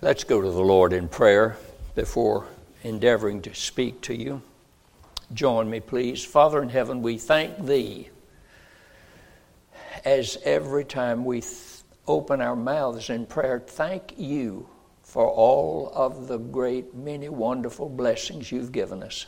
Let's 0.00 0.22
go 0.22 0.40
to 0.40 0.48
the 0.48 0.60
Lord 0.60 0.92
in 0.92 1.08
prayer 1.08 1.56
before 1.96 2.46
endeavoring 2.84 3.42
to 3.42 3.52
speak 3.52 4.00
to 4.02 4.14
you. 4.14 4.42
Join 5.34 5.68
me, 5.68 5.80
please. 5.80 6.24
Father 6.24 6.62
in 6.62 6.68
heaven, 6.68 7.02
we 7.02 7.18
thank 7.18 7.66
Thee 7.66 8.08
as 10.04 10.38
every 10.44 10.84
time 10.84 11.24
we 11.24 11.40
th- 11.40 11.52
open 12.06 12.40
our 12.40 12.54
mouths 12.54 13.10
in 13.10 13.26
prayer, 13.26 13.58
thank 13.58 14.16
you 14.16 14.68
for 15.02 15.28
all 15.28 15.90
of 15.92 16.28
the 16.28 16.38
great, 16.38 16.94
many 16.94 17.28
wonderful 17.28 17.88
blessings 17.88 18.52
you've 18.52 18.70
given 18.70 19.02
us. 19.02 19.26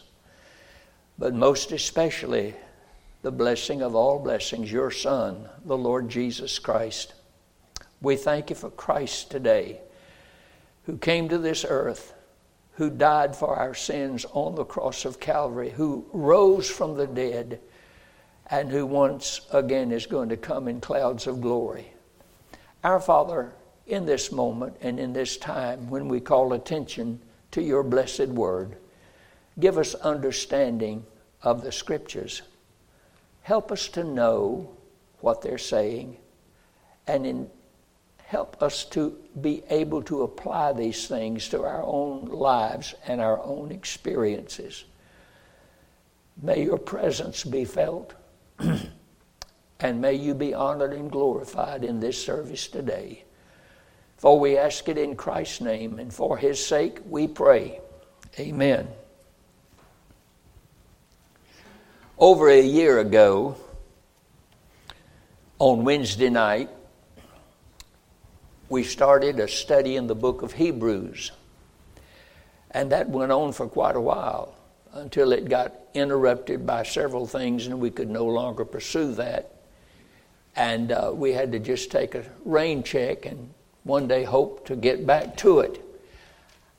But 1.18 1.34
most 1.34 1.72
especially, 1.72 2.54
the 3.22 3.32
blessing 3.32 3.82
of 3.82 3.96
all 3.96 4.20
blessings, 4.20 4.70
your 4.70 4.92
Son, 4.92 5.48
the 5.64 5.76
Lord 5.76 6.08
Jesus 6.08 6.60
Christ. 6.60 7.14
We 8.00 8.14
thank 8.14 8.50
you 8.50 8.56
for 8.56 8.70
Christ 8.70 9.32
today 9.32 9.80
who 10.90 10.98
came 10.98 11.28
to 11.28 11.38
this 11.38 11.64
earth, 11.68 12.14
who 12.72 12.90
died 12.90 13.36
for 13.36 13.54
our 13.54 13.74
sins 13.74 14.26
on 14.32 14.56
the 14.56 14.64
cross 14.64 15.04
of 15.04 15.20
Calvary, 15.20 15.70
who 15.70 16.04
rose 16.12 16.68
from 16.68 16.96
the 16.96 17.06
dead, 17.06 17.60
and 18.46 18.72
who 18.72 18.84
once 18.84 19.42
again 19.52 19.92
is 19.92 20.06
going 20.06 20.28
to 20.28 20.36
come 20.36 20.66
in 20.66 20.80
clouds 20.80 21.28
of 21.28 21.40
glory. 21.40 21.92
Our 22.82 22.98
Father, 22.98 23.52
in 23.86 24.04
this 24.04 24.32
moment 24.32 24.78
and 24.80 24.98
in 24.98 25.12
this 25.12 25.36
time 25.36 25.88
when 25.88 26.08
we 26.08 26.18
call 26.18 26.54
attention 26.54 27.20
to 27.52 27.62
your 27.62 27.84
blessed 27.84 28.26
word, 28.26 28.74
give 29.60 29.78
us 29.78 29.94
understanding 29.94 31.06
of 31.44 31.62
the 31.62 31.70
scriptures. 31.70 32.42
Help 33.42 33.70
us 33.70 33.86
to 33.90 34.02
know 34.02 34.68
what 35.20 35.40
they're 35.40 35.56
saying 35.56 36.16
and 37.06 37.24
in 37.24 37.48
help 38.30 38.62
us 38.62 38.84
to 38.84 39.18
be 39.40 39.60
able 39.70 40.00
to 40.00 40.22
apply 40.22 40.72
these 40.72 41.08
things 41.08 41.48
to 41.48 41.64
our 41.64 41.82
own 41.82 42.26
lives 42.26 42.94
and 43.08 43.20
our 43.20 43.42
own 43.42 43.72
experiences. 43.72 44.84
May 46.40 46.62
your 46.62 46.78
presence 46.78 47.42
be 47.42 47.64
felt, 47.64 48.14
and 49.80 50.00
may 50.00 50.14
you 50.14 50.34
be 50.34 50.54
honored 50.54 50.92
and 50.92 51.10
glorified 51.10 51.82
in 51.82 51.98
this 51.98 52.24
service 52.24 52.68
today. 52.68 53.24
For 54.16 54.38
we 54.38 54.56
ask 54.56 54.88
it 54.88 54.96
in 54.96 55.16
Christ's 55.16 55.62
name, 55.62 55.98
and 55.98 56.14
for 56.14 56.38
his 56.38 56.64
sake 56.64 57.00
we 57.04 57.26
pray. 57.26 57.80
Amen. 58.38 58.86
Over 62.16 62.48
a 62.48 62.62
year 62.62 63.00
ago, 63.00 63.56
on 65.58 65.82
Wednesday 65.82 66.30
night, 66.30 66.70
we 68.70 68.84
started 68.84 69.40
a 69.40 69.48
study 69.48 69.96
in 69.96 70.06
the 70.06 70.14
book 70.14 70.42
of 70.42 70.52
Hebrews. 70.52 71.32
And 72.70 72.92
that 72.92 73.08
went 73.08 73.32
on 73.32 73.52
for 73.52 73.66
quite 73.66 73.96
a 73.96 74.00
while 74.00 74.54
until 74.92 75.32
it 75.32 75.48
got 75.48 75.74
interrupted 75.92 76.64
by 76.64 76.84
several 76.84 77.26
things 77.26 77.66
and 77.66 77.80
we 77.80 77.90
could 77.90 78.08
no 78.08 78.26
longer 78.26 78.64
pursue 78.64 79.12
that. 79.14 79.56
And 80.54 80.92
uh, 80.92 81.10
we 81.12 81.32
had 81.32 81.50
to 81.50 81.58
just 81.58 81.90
take 81.90 82.14
a 82.14 82.24
rain 82.44 82.84
check 82.84 83.26
and 83.26 83.52
one 83.82 84.06
day 84.06 84.22
hope 84.22 84.66
to 84.66 84.76
get 84.76 85.04
back 85.04 85.36
to 85.38 85.60
it. 85.60 85.84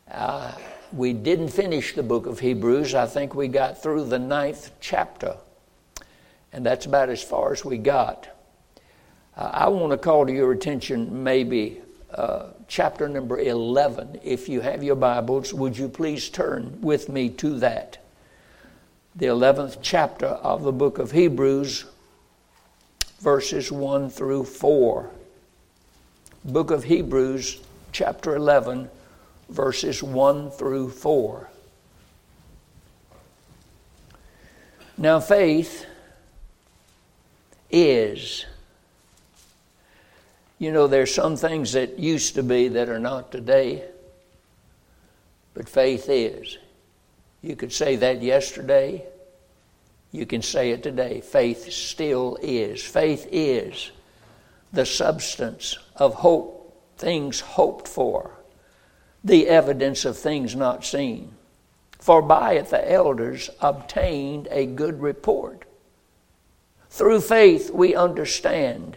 Uh, 0.09 0.53
we 0.94 1.11
didn't 1.11 1.50
finish 1.50 1.94
the 1.94 2.03
book 2.03 2.26
of 2.26 2.39
Hebrews. 2.39 2.95
I 2.95 3.05
think 3.05 3.36
we 3.36 3.50
got 3.50 3.83
through 3.83 4.05
the 4.05 4.20
ninth 4.20 4.72
chapter. 4.80 5.36
And 6.53 6.66
that's 6.66 6.86
about 6.86 7.09
as 7.09 7.22
far 7.22 7.52
as 7.52 7.66
we 7.66 7.78
got. 7.78 8.30
Uh, 9.36 9.50
I 9.54 9.70
want 9.70 9.92
to 9.92 9.98
call 9.98 10.26
to 10.26 10.34
your 10.34 10.52
attention 10.52 11.24
maybe 11.24 11.82
uh, 12.14 12.48
chapter 12.68 13.08
number 13.08 13.40
11. 13.40 14.20
If 14.23 14.50
you 14.50 14.60
have 14.61 14.83
your 14.83 14.98
Bibles, 14.98 15.54
would 15.54 15.78
you 15.78 15.88
please 15.88 16.30
turn 16.30 16.80
with 16.82 17.08
me 17.08 17.30
to 17.30 17.58
that? 17.60 17.98
The 19.16 19.28
11th 19.28 19.78
chapter 19.82 20.26
of 20.26 20.64
the 20.64 20.72
book 20.73 20.98
of 20.98 21.11
Hebrews, 21.11 21.86
verses 23.20 23.72
1 23.72 24.10
through 24.10 24.44
4. 24.45 25.10
Book 26.44 26.72
of 26.72 26.84
Hebrews, 26.84 27.61
chapter 27.94 28.36
11, 28.36 28.89
verses 29.50 30.04
1 30.04 30.52
through 30.52 30.89
4. 30.89 31.50
Now, 34.98 35.20
faith 35.20 35.86
is 37.70 38.45
you 40.61 40.72
know, 40.72 40.86
there's 40.86 41.11
some 41.11 41.36
things 41.36 41.72
that 41.72 41.98
used 41.98 42.36
to 42.36 42.44
be 42.44 42.67
that 42.67 42.88
are 42.88 42.99
not 42.99 43.32
today, 43.32 43.83
but 45.55 45.67
faith 45.67 46.05
is. 46.08 46.60
You 47.42 47.55
could 47.55 47.73
say 47.73 47.95
that 47.95 48.22
yesterday. 48.22 49.04
You 50.11 50.27
can 50.27 50.44
say 50.44 50.70
it 50.70 50.83
today. 50.83 51.22
Faith 51.22 51.72
still 51.72 52.38
is. 52.44 52.83
Faith 52.83 53.27
is 53.32 53.89
the 54.72 54.86
substance 54.86 55.80
of 55.95 56.14
hope, 56.14 56.80
things 56.95 57.39
hoped 57.39 57.88
for, 57.88 58.30
the 59.23 59.48
evidence 59.48 60.05
of 60.05 60.16
things 60.16 60.55
not 60.55 60.86
seen. 60.86 61.32
For 61.98 62.22
by 62.22 62.54
it 62.54 62.67
the 62.67 62.92
elders 62.92 63.49
obtained 63.61 64.48
a 64.52 64.67
good 64.67 65.02
report. 65.02 65.66
Through 66.92 67.22
faith 67.22 67.72
we 67.72 67.95
understand 67.95 68.95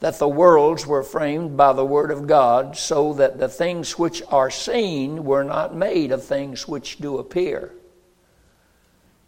that 0.00 0.18
the 0.18 0.28
worlds 0.28 0.86
were 0.86 1.02
framed 1.02 1.56
by 1.56 1.72
the 1.72 1.84
Word 1.84 2.10
of 2.10 2.26
God, 2.26 2.76
so 2.76 3.12
that 3.14 3.38
the 3.38 3.48
things 3.48 3.98
which 3.98 4.22
are 4.28 4.50
seen 4.50 5.24
were 5.24 5.44
not 5.44 5.74
made 5.74 6.10
of 6.10 6.24
things 6.24 6.66
which 6.66 6.98
do 6.98 7.18
appear. 7.18 7.72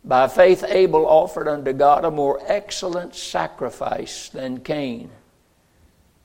By 0.04 0.28
faith, 0.28 0.64
Abel 0.66 1.06
offered 1.06 1.46
unto 1.46 1.72
God 1.72 2.04
a 2.04 2.10
more 2.10 2.40
excellent 2.46 3.14
sacrifice 3.14 4.30
than 4.30 4.60
Cain, 4.60 5.10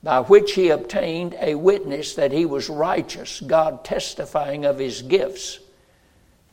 by 0.02 0.22
which 0.22 0.53
he 0.53 0.69
obtained 0.69 1.35
a 1.40 1.56
witness 1.56 2.16
that 2.16 2.31
he 2.31 2.46
was 2.46 2.69
righteous, 2.69 3.41
God 3.41 3.84
testifying 3.84 4.66
of 4.66 4.79
his 4.79 5.02
gifts. 5.02 5.59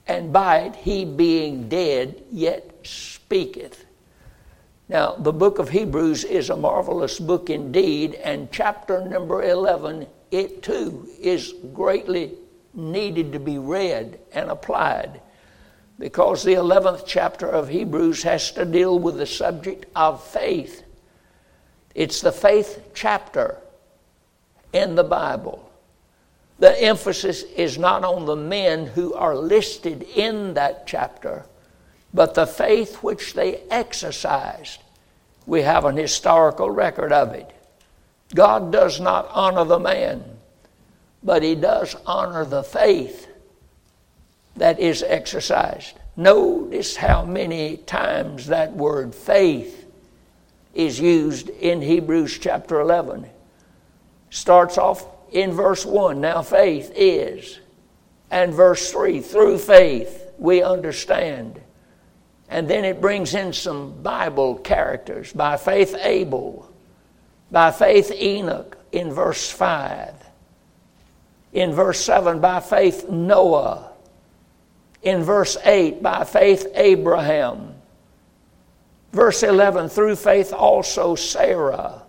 And 0.07 0.33
by 0.33 0.59
it, 0.59 0.77
he 0.77 1.05
being 1.05 1.69
dead, 1.69 2.25
yet 2.31 2.71
speaketh. 2.83 3.84
Now, 4.89 5.13
the 5.13 5.33
book 5.33 5.59
of 5.59 5.71
Hebrews 5.71 6.25
is 6.25 6.51
a 6.51 6.57
marvelous 6.57 7.19
book 7.19 7.49
indeed, 7.49 8.15
and 8.15 8.53
chapter 8.53 9.07
number 9.09 9.43
11, 9.43 10.07
it 10.31 10.63
too 10.63 11.09
is 11.19 11.55
greatly 11.73 12.33
needed 12.75 13.33
to 13.33 13.39
be 13.39 13.59
read 13.59 14.19
and 14.33 14.51
applied 14.51 15.21
because 15.99 16.43
the 16.43 16.55
11th 16.55 17.05
chapter 17.07 17.49
of 17.49 17.69
Hebrews 17.69 18.25
has 18.25 18.51
to 18.53 18.65
deal 18.65 18.99
with 18.99 19.17
the 19.17 19.27
subject 19.27 19.87
of 19.95 20.23
faith. 20.23 20.83
It's 21.95 22.21
the 22.21 22.33
faith 22.33 22.91
chapter 22.95 23.59
in 24.73 24.97
the 24.97 25.05
Bible. 25.05 25.71
The 26.59 26.81
emphasis 26.83 27.45
is 27.45 27.79
not 27.79 28.05
on 28.05 28.27
the 28.27 28.37
men 28.37 28.87
who 28.87 29.15
are 29.15 29.37
listed 29.37 30.03
in 30.03 30.55
that 30.55 30.87
chapter 30.87 31.47
but 32.15 32.35
the 32.35 32.47
faith 32.47 33.03
which 33.03 33.35
they 33.35 33.61
exercised. 33.69 34.81
We 35.47 35.63
have 35.63 35.85
an 35.85 35.97
historical 35.97 36.71
record 36.71 37.13
of 37.13 37.35
it. 37.35 37.51
God 38.35 38.73
does 38.73 39.01
not 39.01 39.29
honor 39.33 39.65
the 39.65 39.81
man, 39.81 40.25
but 41.23 41.43
He 41.43 41.57
does 41.57 41.97
honor 42.07 42.45
the 42.45 42.63
faith 42.63 43.27
that 44.57 44.79
is 44.79 45.03
exercised. 45.03 45.99
Notice 46.17 46.97
how 46.97 47.25
many 47.25 47.79
times 47.79 48.47
that 48.47 48.73
word 48.73 49.15
faith 49.15 49.85
is 50.73 51.01
used 51.01 51.49
in 51.49 51.83
Hebrews 51.83 52.39
chapter 52.39 52.81
11. 52.81 53.27
Starts 54.31 54.79
off 54.79 55.05
in 55.33 55.53
verse 55.53 55.85
1. 55.85 56.21
Now 56.21 56.43
faith 56.43 56.93
is. 56.95 57.59
And 58.31 58.55
verse 58.55 58.91
3. 58.93 59.21
Through 59.21 59.59
faith 59.59 60.33
we 60.39 60.63
understand. 60.63 61.61
And 62.55 62.69
then 62.69 62.85
it 62.85 63.01
brings 63.01 63.35
in 63.35 63.53
some 63.53 64.01
Bible 64.01 64.55
characters. 64.55 65.33
By 65.33 65.57
faith, 65.57 65.97
Abel. 66.01 66.71
By 67.51 67.73
faith, 67.73 68.13
Enoch 68.13 68.79
in 68.93 69.13
verse 69.13 69.51
5. 69.51 70.15
In 71.53 71.73
verse 71.73 71.99
7, 71.99 72.39
by 72.39 72.61
faith, 72.61 73.09
Noah. 73.09 73.91
In 75.03 75.25
verse 75.25 75.57
8, 75.65 76.01
by 76.01 76.23
faith, 76.23 76.69
Abraham. 76.77 77.75
Verse 79.11 79.43
11, 79.43 79.89
through 79.89 80.15
faith 80.15 80.53
also 80.53 81.17
Sarah. 81.17 82.05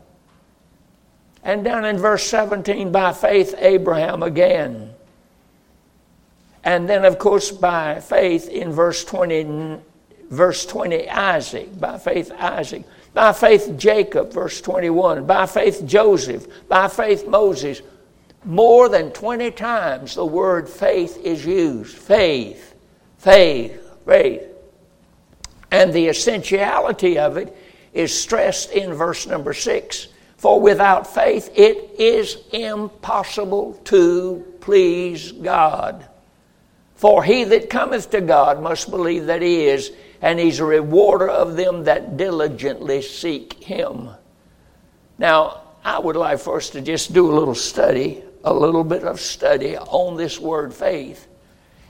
And 1.44 1.63
down 1.63 1.86
in 1.86 1.97
verse 1.97 2.24
17, 2.24 2.92
by 2.92 3.13
faith, 3.13 3.56
Abraham 3.57 4.21
again. 4.21 4.94
And 6.63 6.88
then, 6.88 7.03
of 7.03 7.18
course, 7.18 7.50
by 7.50 8.00
faith 8.00 8.47
in 8.47 8.71
verse 8.71 9.03
20, 9.03 9.81
verse 10.30 10.66
20, 10.66 11.10
Isaac, 11.10 11.80
by 11.80 11.98
faith, 11.98 12.31
Isaac. 12.38 12.83
By 13.13 13.31
faith, 13.31 13.74
Jacob, 13.77 14.33
verse 14.33 14.60
21. 14.62 15.25
By 15.25 15.45
faith, 15.45 15.83
Joseph. 15.86 16.68
By 16.68 16.88
faith, 16.88 17.27
Moses. 17.27 17.81
more 18.45 18.89
than 18.89 19.12
20 19.12 19.51
times 19.51 20.16
the 20.16 20.25
word 20.25 20.69
faith 20.69 21.18
is 21.24 21.45
used. 21.45 21.98
Faith, 21.98 22.75
faith, 23.18 23.81
faith. 24.06 24.44
And 25.72 25.92
the 25.92 26.07
essentiality 26.07 27.18
of 27.18 27.38
it 27.38 27.56
is 27.94 28.18
stressed 28.18 28.71
in 28.71 28.94
verse 28.94 29.25
number 29.25 29.54
6. 29.54 30.07
For 30.38 30.60
without 30.60 31.12
faith 31.12 31.50
it 31.56 32.00
is 32.00 32.38
impossible 32.51 33.74
to 33.86 34.45
please 34.62 35.31
God. 35.31 36.06
For 36.95 37.24
he 37.24 37.44
that 37.45 37.69
cometh 37.69 38.09
to 38.12 38.21
God 38.21 38.62
must 38.62 38.89
believe 38.89 39.25
that 39.25 39.42
he 39.42 39.65
is, 39.65 39.92
and 40.21 40.39
he's 40.39 40.59
a 40.59 40.65
rewarder 40.65 41.30
of 41.30 41.56
them 41.56 41.83
that 41.83 42.18
diligently 42.18 43.01
seek 43.01 43.62
him. 43.63 44.09
Now, 45.18 45.62
I 45.83 46.00
would 46.00 46.15
like 46.15 46.39
for 46.39 46.57
us 46.57 46.69
to 46.71 46.81
just 46.81 47.13
do 47.13 47.30
a 47.30 47.38
little 47.38 47.56
study, 47.56 48.24
a 48.44 48.53
little 48.53 48.83
bit 48.83 49.03
of 49.03 49.19
study 49.19 49.77
on 49.77 50.18
this 50.18 50.39
word 50.39 50.74
faith 50.74 51.27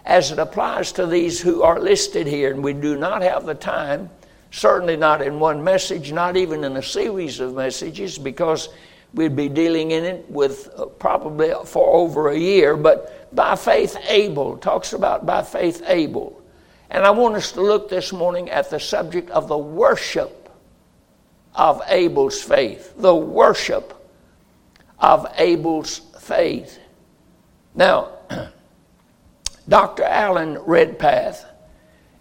as 0.06 0.32
it 0.32 0.40
applies 0.40 0.92
to 0.94 1.08
these 1.08 1.42
who 1.42 1.64
are 1.64 1.80
listed 1.80 2.28
here. 2.28 2.52
And 2.52 2.64
we 2.64 2.74
do 2.74 2.96
not 2.96 3.22
have 3.22 3.46
the 3.46 3.56
time, 3.56 4.10
certainly 4.52 4.98
not 4.98 5.22
in 5.22 5.40
one 5.40 5.64
message, 5.64 6.12
not 6.12 6.38
even 6.38 6.64
in 6.64 6.78
a 6.78 6.84
series 6.84 7.40
of 7.40 7.56
messages, 7.56 8.18
because 8.18 8.70
we'd 9.16 9.36
be 9.36 9.50
dealing 9.50 9.92
in 9.92 10.04
it 10.04 10.30
with 10.30 10.70
uh, 10.78 10.86
probably 10.86 11.54
for 11.66 11.96
over 11.96 12.30
a 12.30 12.38
year. 12.38 12.76
But 12.78 13.34
by 13.34 13.56
faith, 13.56 13.98
Abel 14.08 14.58
talks 14.58 14.94
about 14.94 15.26
by 15.26 15.42
faith, 15.42 15.82
Abel. 15.88 16.42
And 16.90 17.04
I 17.04 17.12
want 17.12 17.36
us 17.36 17.54
to 17.54 17.62
look 17.62 17.90
this 17.90 18.14
morning 18.14 18.50
at 18.50 18.70
the 18.70 18.80
subject 18.80 19.30
of 19.32 19.48
the 19.48 19.58
worship 19.58 20.50
of 21.56 21.82
Abel's 21.88 22.42
faith, 22.42 22.94
the 22.98 23.16
worship 23.16 23.94
of 25.00 25.26
Abel's 25.38 26.00
faith. 26.20 26.80
Now, 27.74 28.12
Dr. 29.70 30.04
Alan 30.04 30.60
Redpath, 30.60 31.46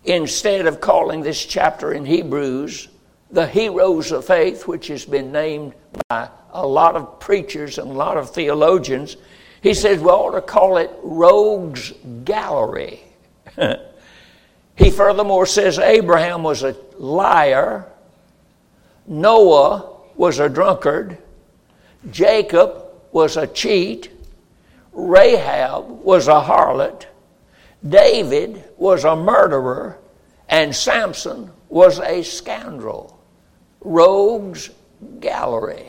instead 0.04 0.66
of 0.66 0.80
calling 0.80 1.22
this 1.22 1.44
chapter 1.44 1.92
in 1.92 2.06
Hebrews 2.06 2.88
the 3.34 3.46
heroes 3.46 4.12
of 4.12 4.24
faith, 4.24 4.66
which 4.68 4.86
has 4.86 5.04
been 5.04 5.32
named 5.32 5.74
by 6.08 6.28
a 6.52 6.66
lot 6.66 6.94
of 6.94 7.18
preachers 7.18 7.78
and 7.78 7.90
a 7.90 7.92
lot 7.92 8.16
of 8.16 8.30
theologians, 8.30 9.16
he 9.60 9.74
says 9.74 10.00
we 10.00 10.06
ought 10.06 10.32
to 10.32 10.40
call 10.40 10.76
it 10.76 10.90
Rogues 11.02 11.92
Gallery. 12.24 13.00
he 14.76 14.90
furthermore 14.90 15.46
says 15.46 15.78
Abraham 15.78 16.44
was 16.44 16.62
a 16.62 16.76
liar 16.96 17.86
Noah 19.06 19.90
was 20.16 20.38
a 20.38 20.48
drunkard, 20.48 21.18
Jacob 22.10 22.84
was 23.12 23.36
a 23.36 23.46
cheat, 23.46 24.10
Rahab 24.92 25.88
was 25.88 26.28
a 26.28 26.40
harlot, 26.40 27.06
David 27.86 28.64
was 28.78 29.04
a 29.04 29.16
murderer, 29.16 29.98
and 30.48 30.74
Samson 30.74 31.50
was 31.68 31.98
a 32.00 32.22
scoundrel. 32.22 33.13
Rogues 33.84 34.70
Gallery. 35.20 35.86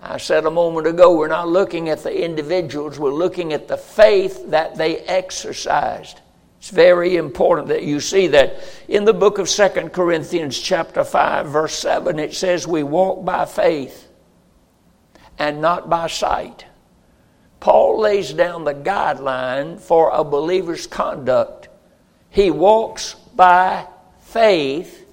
I 0.00 0.18
said 0.18 0.46
a 0.46 0.50
moment 0.50 0.88
ago, 0.88 1.16
we're 1.16 1.28
not 1.28 1.48
looking 1.48 1.88
at 1.88 2.02
the 2.02 2.24
individuals, 2.24 2.98
we're 2.98 3.12
looking 3.12 3.52
at 3.52 3.68
the 3.68 3.76
faith 3.76 4.50
that 4.50 4.74
they 4.74 4.98
exercised. 4.98 6.20
It's 6.58 6.70
very 6.70 7.16
important 7.16 7.68
that 7.68 7.84
you 7.84 8.00
see 8.00 8.26
that. 8.28 8.62
In 8.88 9.04
the 9.04 9.12
book 9.12 9.38
of 9.38 9.48
Second 9.48 9.92
Corinthians, 9.92 10.58
chapter 10.58 11.04
5, 11.04 11.46
verse 11.46 11.74
7, 11.74 12.18
it 12.18 12.34
says, 12.34 12.66
We 12.66 12.82
walk 12.82 13.24
by 13.24 13.44
faith 13.46 14.08
and 15.38 15.60
not 15.60 15.88
by 15.88 16.06
sight. 16.08 16.64
Paul 17.58 18.00
lays 18.00 18.32
down 18.32 18.64
the 18.64 18.74
guideline 18.74 19.80
for 19.80 20.10
a 20.10 20.24
believer's 20.24 20.86
conduct. 20.86 21.68
He 22.30 22.50
walks 22.50 23.14
by 23.34 23.86
faith 24.20 25.06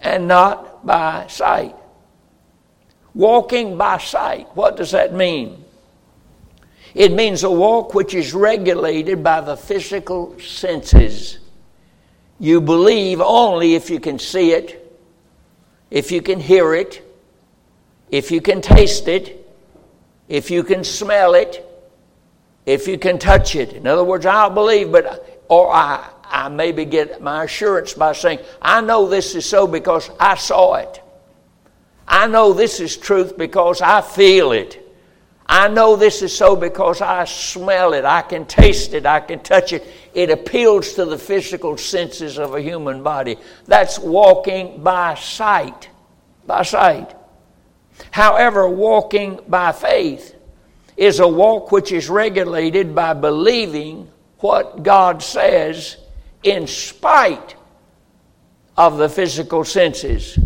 and 0.00 0.26
not 0.26 0.71
by 0.84 1.26
sight. 1.28 1.76
Walking 3.14 3.76
by 3.76 3.98
sight, 3.98 4.48
what 4.54 4.76
does 4.76 4.92
that 4.92 5.12
mean? 5.12 5.64
It 6.94 7.12
means 7.12 7.42
a 7.42 7.50
walk 7.50 7.94
which 7.94 8.14
is 8.14 8.34
regulated 8.34 9.22
by 9.22 9.40
the 9.40 9.56
physical 9.56 10.38
senses. 10.38 11.38
You 12.38 12.60
believe 12.60 13.20
only 13.20 13.74
if 13.74 13.88
you 13.88 14.00
can 14.00 14.18
see 14.18 14.52
it, 14.52 14.78
if 15.90 16.10
you 16.10 16.22
can 16.22 16.40
hear 16.40 16.74
it, 16.74 17.02
if 18.10 18.30
you 18.30 18.40
can 18.40 18.60
taste 18.60 19.08
it, 19.08 19.38
if 20.28 20.50
you 20.50 20.62
can 20.62 20.84
smell 20.84 21.34
it, 21.34 21.66
if 22.66 22.86
you 22.86 22.98
can 22.98 23.18
touch 23.18 23.56
it. 23.56 23.72
In 23.72 23.86
other 23.86 24.04
words, 24.04 24.26
I'll 24.26 24.50
believe, 24.50 24.92
but 24.92 25.44
or 25.48 25.72
I, 25.72 26.08
I 26.32 26.48
maybe 26.48 26.86
get 26.86 27.20
my 27.20 27.44
assurance 27.44 27.92
by 27.92 28.14
saying, 28.14 28.38
I 28.60 28.80
know 28.80 29.06
this 29.06 29.34
is 29.34 29.44
so 29.44 29.66
because 29.66 30.10
I 30.18 30.34
saw 30.36 30.76
it. 30.76 31.02
I 32.08 32.26
know 32.26 32.54
this 32.54 32.80
is 32.80 32.96
truth 32.96 33.36
because 33.36 33.82
I 33.82 34.00
feel 34.00 34.52
it. 34.52 34.78
I 35.46 35.68
know 35.68 35.96
this 35.96 36.22
is 36.22 36.34
so 36.34 36.56
because 36.56 37.02
I 37.02 37.24
smell 37.26 37.92
it, 37.92 38.06
I 38.06 38.22
can 38.22 38.46
taste 38.46 38.94
it, 38.94 39.04
I 39.04 39.20
can 39.20 39.40
touch 39.40 39.74
it. 39.74 39.86
It 40.14 40.30
appeals 40.30 40.94
to 40.94 41.04
the 41.04 41.18
physical 41.18 41.76
senses 41.76 42.38
of 42.38 42.54
a 42.54 42.62
human 42.62 43.02
body. 43.02 43.36
That's 43.66 43.98
walking 43.98 44.82
by 44.82 45.14
sight. 45.16 45.90
By 46.46 46.62
sight. 46.62 47.14
However, 48.10 48.66
walking 48.68 49.40
by 49.46 49.72
faith 49.72 50.34
is 50.96 51.20
a 51.20 51.28
walk 51.28 51.70
which 51.70 51.92
is 51.92 52.08
regulated 52.08 52.94
by 52.94 53.12
believing 53.12 54.08
what 54.38 54.82
God 54.82 55.22
says 55.22 55.98
in 56.42 56.66
spite 56.66 57.56
of 58.76 58.98
the 58.98 59.08
physical 59.08 59.64
senses. 59.64 60.38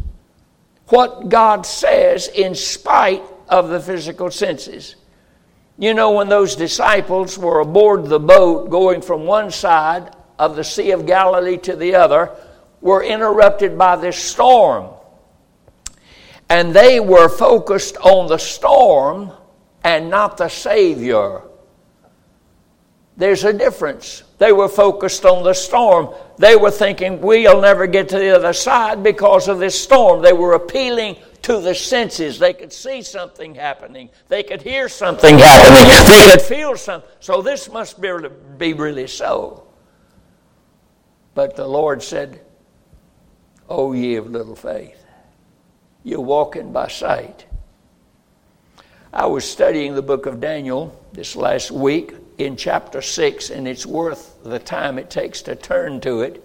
What 0.89 1.29
God 1.29 1.67
says 1.67 2.29
in 2.29 2.55
spite 2.55 3.23
of 3.49 3.69
the 3.69 3.81
physical 3.81 4.31
senses. 4.31 4.97
You 5.79 5.95
know, 5.95 6.13
when 6.13 6.29
those 6.29 6.57
disciples 6.57 7.37
were 7.39 7.61
aboard 7.61 8.07
the 8.07 8.19
boat 8.19 8.71
going 8.71 9.03
from 9.03 9.25
one 9.25 9.51
side 9.51 10.15
of 10.39 10.57
the 10.57 10.65
Sea 10.65 10.93
of 10.93 11.07
Galilee 11.07 11.59
to 11.59 11.77
the 11.77 11.95
other, 11.95 12.31
were 12.81 13.03
interrupted 13.03 13.77
by 13.77 13.97
this 13.97 14.17
storm. 14.17 14.91
And 16.49 16.73
they 16.73 17.01
were 17.01 17.29
focused 17.29 17.97
on 17.99 18.29
the 18.29 18.39
storm 18.39 19.33
and 19.83 20.09
not 20.09 20.37
the 20.37 20.49
Savior. 20.49 21.43
There's 23.17 23.45
a 23.45 23.53
difference. 23.53 24.23
They 24.39 24.53
were 24.53 24.69
focused 24.69 25.25
on 25.25 25.43
the 25.43 25.55
storm. 25.55 26.15
They 26.39 26.55
were 26.55 26.71
thinking, 26.71 27.21
we'll 27.23 27.63
never 27.63 27.87
get 27.87 28.11
to 28.11 28.19
the 28.19 28.37
other 28.37 28.53
side 28.53 29.03
because 29.03 29.49
of 29.49 29.59
this 29.59 29.81
storm. 29.81 30.21
They 30.21 30.35
were 30.35 30.53
appealing 30.53 31.17
to 31.43 31.61
the 31.61 31.75
senses. 31.75 32.39
They 32.39 32.53
could 32.53 32.73
see 32.73 33.01
something 33.01 33.55
happening. 33.55 34.11
They 34.29 34.43
could 34.43 34.61
hear 34.61 34.91
something 34.91 35.39
happening. 35.39 35.89
They 36.07 36.33
could 36.33 36.43
feel 36.43 36.77
something. 36.77 37.09
So 37.21 37.41
this 37.41 37.71
must 37.71 38.01
be, 38.01 38.13
be 38.59 38.75
really 38.75 39.07
so. 39.07 39.67
But 41.35 41.57
the 41.57 41.67
Lord 41.67 42.03
said, 42.03 42.41
O 43.69 43.93
ye 43.95 44.17
of 44.17 44.31
little 44.31 44.57
faith, 44.57 45.03
you're 46.05 46.21
walking 46.21 46.71
by 46.73 46.89
sight. 46.89 47.47
I 49.11 49.25
was 49.25 49.51
studying 49.51 49.95
the 49.95 50.03
book 50.03 50.27
of 50.27 50.41
Daniel 50.41 51.03
this 51.13 51.35
last 51.35 51.71
week 51.71 52.15
in 52.39 52.57
chapter 52.57 53.01
6, 53.01 53.51
and 53.51 53.67
it's 53.67 53.87
worth 53.87 54.43
the 54.43 54.59
time 54.59 54.99
it 54.99 55.11
takes 55.11 55.43
to 55.43 55.55
turn 55.55 56.01
to 56.01 56.21
it. 56.21 56.43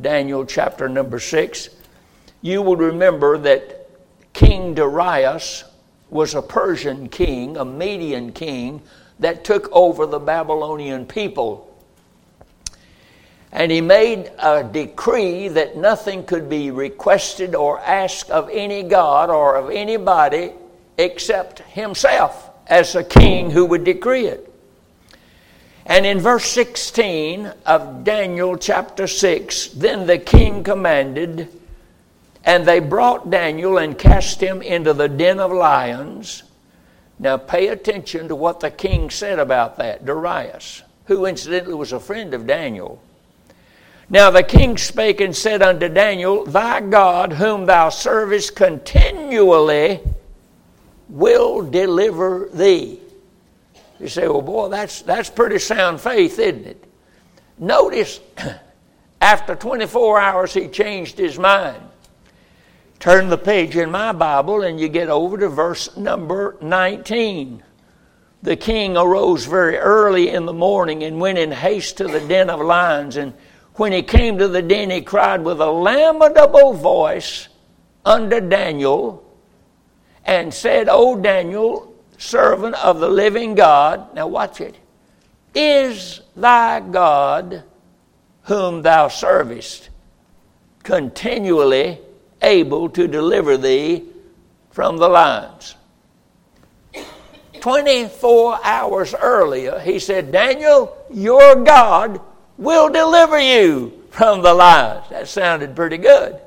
Daniel 0.00 0.44
chapter 0.44 0.88
number 0.88 1.18
6. 1.18 1.70
You 2.42 2.62
will 2.62 2.76
remember 2.76 3.38
that 3.38 3.88
King 4.32 4.74
Darius 4.74 5.64
was 6.10 6.34
a 6.34 6.42
Persian 6.42 7.08
king, 7.08 7.56
a 7.56 7.64
Median 7.64 8.32
king, 8.32 8.82
that 9.20 9.44
took 9.44 9.70
over 9.72 10.06
the 10.06 10.18
Babylonian 10.18 11.06
people. 11.06 11.70
And 13.52 13.70
he 13.70 13.80
made 13.80 14.32
a 14.38 14.64
decree 14.64 15.48
that 15.48 15.76
nothing 15.76 16.24
could 16.24 16.48
be 16.48 16.72
requested 16.72 17.54
or 17.54 17.78
asked 17.80 18.30
of 18.30 18.50
any 18.50 18.82
God 18.82 19.30
or 19.30 19.54
of 19.54 19.70
anybody 19.70 20.52
except 20.98 21.60
himself 21.60 22.50
as 22.66 22.96
a 22.96 23.04
king 23.04 23.50
who 23.50 23.64
would 23.66 23.84
decree 23.84 24.26
it. 24.26 24.53
And 25.86 26.06
in 26.06 26.18
verse 26.18 26.46
16 26.46 27.52
of 27.66 28.04
Daniel 28.04 28.56
chapter 28.56 29.06
6, 29.06 29.68
then 29.68 30.06
the 30.06 30.18
king 30.18 30.64
commanded 30.64 31.48
and 32.44 32.66
they 32.66 32.78
brought 32.78 33.30
Daniel 33.30 33.78
and 33.78 33.98
cast 33.98 34.40
him 34.40 34.60
into 34.60 34.92
the 34.92 35.08
den 35.08 35.40
of 35.40 35.50
lions. 35.50 36.42
Now, 37.18 37.38
pay 37.38 37.68
attention 37.68 38.28
to 38.28 38.36
what 38.36 38.60
the 38.60 38.70
king 38.70 39.08
said 39.08 39.38
about 39.38 39.78
that, 39.78 40.04
Darius, 40.04 40.82
who 41.06 41.24
incidentally 41.24 41.74
was 41.74 41.92
a 41.92 42.00
friend 42.00 42.34
of 42.34 42.46
Daniel. 42.46 43.00
Now, 44.10 44.30
the 44.30 44.42
king 44.42 44.76
spake 44.76 45.22
and 45.22 45.34
said 45.34 45.62
unto 45.62 45.88
Daniel, 45.88 46.44
Thy 46.44 46.80
God, 46.80 47.32
whom 47.32 47.64
thou 47.64 47.88
servest 47.88 48.54
continually, 48.54 50.00
will 51.08 51.62
deliver 51.62 52.50
thee. 52.52 53.00
You 54.00 54.08
say, 54.08 54.26
well, 54.26 54.42
boy, 54.42 54.68
that's, 54.68 55.02
that's 55.02 55.30
pretty 55.30 55.58
sound 55.58 56.00
faith, 56.00 56.38
isn't 56.38 56.66
it? 56.66 56.84
Notice, 57.58 58.20
after 59.20 59.54
24 59.54 60.20
hours, 60.20 60.54
he 60.54 60.68
changed 60.68 61.18
his 61.18 61.38
mind. 61.38 61.82
Turn 62.98 63.28
the 63.28 63.38
page 63.38 63.76
in 63.76 63.90
my 63.90 64.12
Bible 64.12 64.62
and 64.62 64.80
you 64.80 64.88
get 64.88 65.08
over 65.08 65.36
to 65.38 65.48
verse 65.48 65.96
number 65.96 66.56
19. 66.60 67.62
The 68.42 68.56
king 68.56 68.96
arose 68.96 69.46
very 69.46 69.76
early 69.76 70.30
in 70.30 70.46
the 70.46 70.52
morning 70.52 71.02
and 71.02 71.20
went 71.20 71.38
in 71.38 71.50
haste 71.50 71.98
to 71.98 72.08
the 72.08 72.20
den 72.20 72.50
of 72.50 72.60
lions. 72.60 73.16
And 73.16 73.34
when 73.74 73.92
he 73.92 74.02
came 74.02 74.38
to 74.38 74.48
the 74.48 74.62
den, 74.62 74.90
he 74.90 75.00
cried 75.02 75.44
with 75.44 75.60
a 75.60 75.70
lamentable 75.70 76.74
voice 76.74 77.48
unto 78.04 78.40
Daniel 78.40 79.24
and 80.24 80.52
said, 80.52 80.88
O 80.90 81.20
Daniel, 81.20 81.93
servant 82.18 82.74
of 82.76 83.00
the 83.00 83.08
living 83.08 83.54
God, 83.54 84.14
now 84.14 84.26
watch 84.26 84.60
it, 84.60 84.76
is 85.54 86.20
thy 86.36 86.80
God 86.80 87.64
whom 88.42 88.82
thou 88.82 89.08
servest 89.08 89.90
continually 90.82 91.98
able 92.42 92.88
to 92.90 93.06
deliver 93.06 93.56
thee 93.56 94.04
from 94.70 94.96
the 94.96 95.08
lions? 95.08 95.76
24 97.60 98.58
hours 98.62 99.14
earlier, 99.14 99.78
he 99.78 99.98
said, 99.98 100.30
Daniel, 100.30 100.96
your 101.10 101.64
God 101.64 102.20
will 102.58 102.90
deliver 102.90 103.40
you 103.40 104.04
from 104.10 104.42
the 104.42 104.52
lions. 104.52 105.08
That 105.08 105.28
sounded 105.28 105.74
pretty 105.74 105.96
good. 105.96 106.38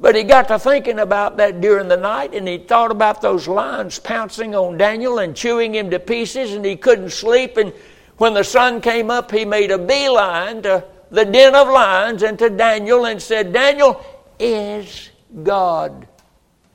But 0.00 0.14
he 0.14 0.22
got 0.22 0.48
to 0.48 0.58
thinking 0.58 0.98
about 0.98 1.36
that 1.36 1.60
during 1.60 1.88
the 1.88 1.96
night, 1.96 2.34
and 2.34 2.48
he 2.48 2.56
thought 2.56 2.90
about 2.90 3.20
those 3.20 3.46
lions 3.46 3.98
pouncing 3.98 4.54
on 4.54 4.78
Daniel 4.78 5.18
and 5.18 5.36
chewing 5.36 5.74
him 5.74 5.90
to 5.90 5.98
pieces, 5.98 6.54
and 6.54 6.64
he 6.64 6.74
couldn't 6.76 7.10
sleep. 7.10 7.58
And 7.58 7.74
when 8.16 8.32
the 8.32 8.42
sun 8.42 8.80
came 8.80 9.10
up, 9.10 9.30
he 9.30 9.44
made 9.44 9.70
a 9.70 9.76
beeline 9.76 10.62
to 10.62 10.84
the 11.10 11.26
den 11.26 11.54
of 11.54 11.68
lions 11.68 12.22
and 12.22 12.38
to 12.38 12.48
Daniel 12.48 13.04
and 13.04 13.20
said, 13.20 13.52
Daniel, 13.52 14.02
is 14.38 15.10
God 15.42 16.08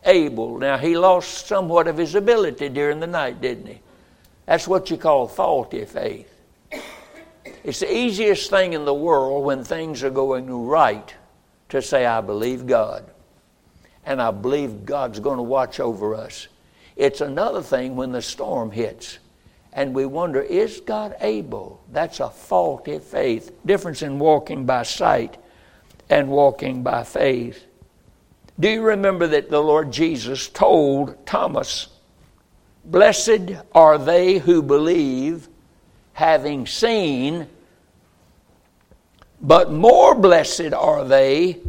able? 0.03 0.59
Now, 0.59 0.77
he 0.77 0.95
lost 0.95 1.47
somewhat 1.47 1.87
of 1.87 1.97
his 1.97 2.13
ability 2.13 2.69
during 2.69 2.99
the 2.99 3.07
night, 3.07 3.41
didn't 3.41 3.65
he? 3.65 3.79
That's 4.45 4.67
what 4.67 4.91
you 4.91 4.97
call 4.97 5.27
faulty 5.27 5.83
faith. 5.85 6.31
It's 7.63 7.79
the 7.79 7.91
easiest 7.91 8.51
thing 8.51 8.73
in 8.73 8.85
the 8.85 8.93
world 8.93 9.43
when 9.45 9.63
things 9.63 10.03
are 10.03 10.11
going 10.11 10.47
right 10.67 11.11
to 11.69 11.81
say, 11.81 12.05
I 12.05 12.21
believe 12.21 12.67
God 12.67 13.09
and 14.05 14.21
I 14.21 14.31
believe 14.31 14.85
God's 14.85 15.19
going 15.19 15.37
to 15.37 15.43
watch 15.43 15.79
over 15.79 16.15
us. 16.15 16.47
It's 16.95 17.21
another 17.21 17.61
thing 17.61 17.95
when 17.95 18.11
the 18.11 18.21
storm 18.21 18.71
hits 18.71 19.19
and 19.75 19.93
we 19.93 20.05
wonder, 20.05 20.41
is 20.41 20.79
God 20.79 21.17
able? 21.19 21.83
That's 21.91 22.21
a 22.21 22.29
faulty 22.29 22.97
faith. 22.99 23.51
Difference 23.65 24.01
in 24.01 24.19
walking 24.19 24.65
by 24.65 24.83
sight 24.83 25.37
and 26.09 26.29
walking 26.29 26.81
by 26.81 27.03
faith. 27.03 27.65
Do 28.57 28.69
you 28.69 28.81
remember 28.81 29.27
that 29.27 29.49
the 29.49 29.61
Lord 29.61 29.91
Jesus 29.91 30.47
told 30.47 31.25
Thomas, 31.25 31.89
Blessed 32.85 33.51
are 33.73 33.97
they 33.97 34.37
who 34.37 34.61
believe, 34.61 35.49
having 36.13 36.65
seen, 36.65 37.47
but 39.41 39.73
more 39.73 40.15
blessed 40.15 40.73
are 40.73 41.03
they 41.03 41.59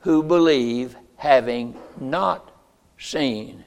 who 0.00 0.22
believe, 0.22 0.96
having 1.26 1.74
not 2.00 2.52
seen. 2.98 3.64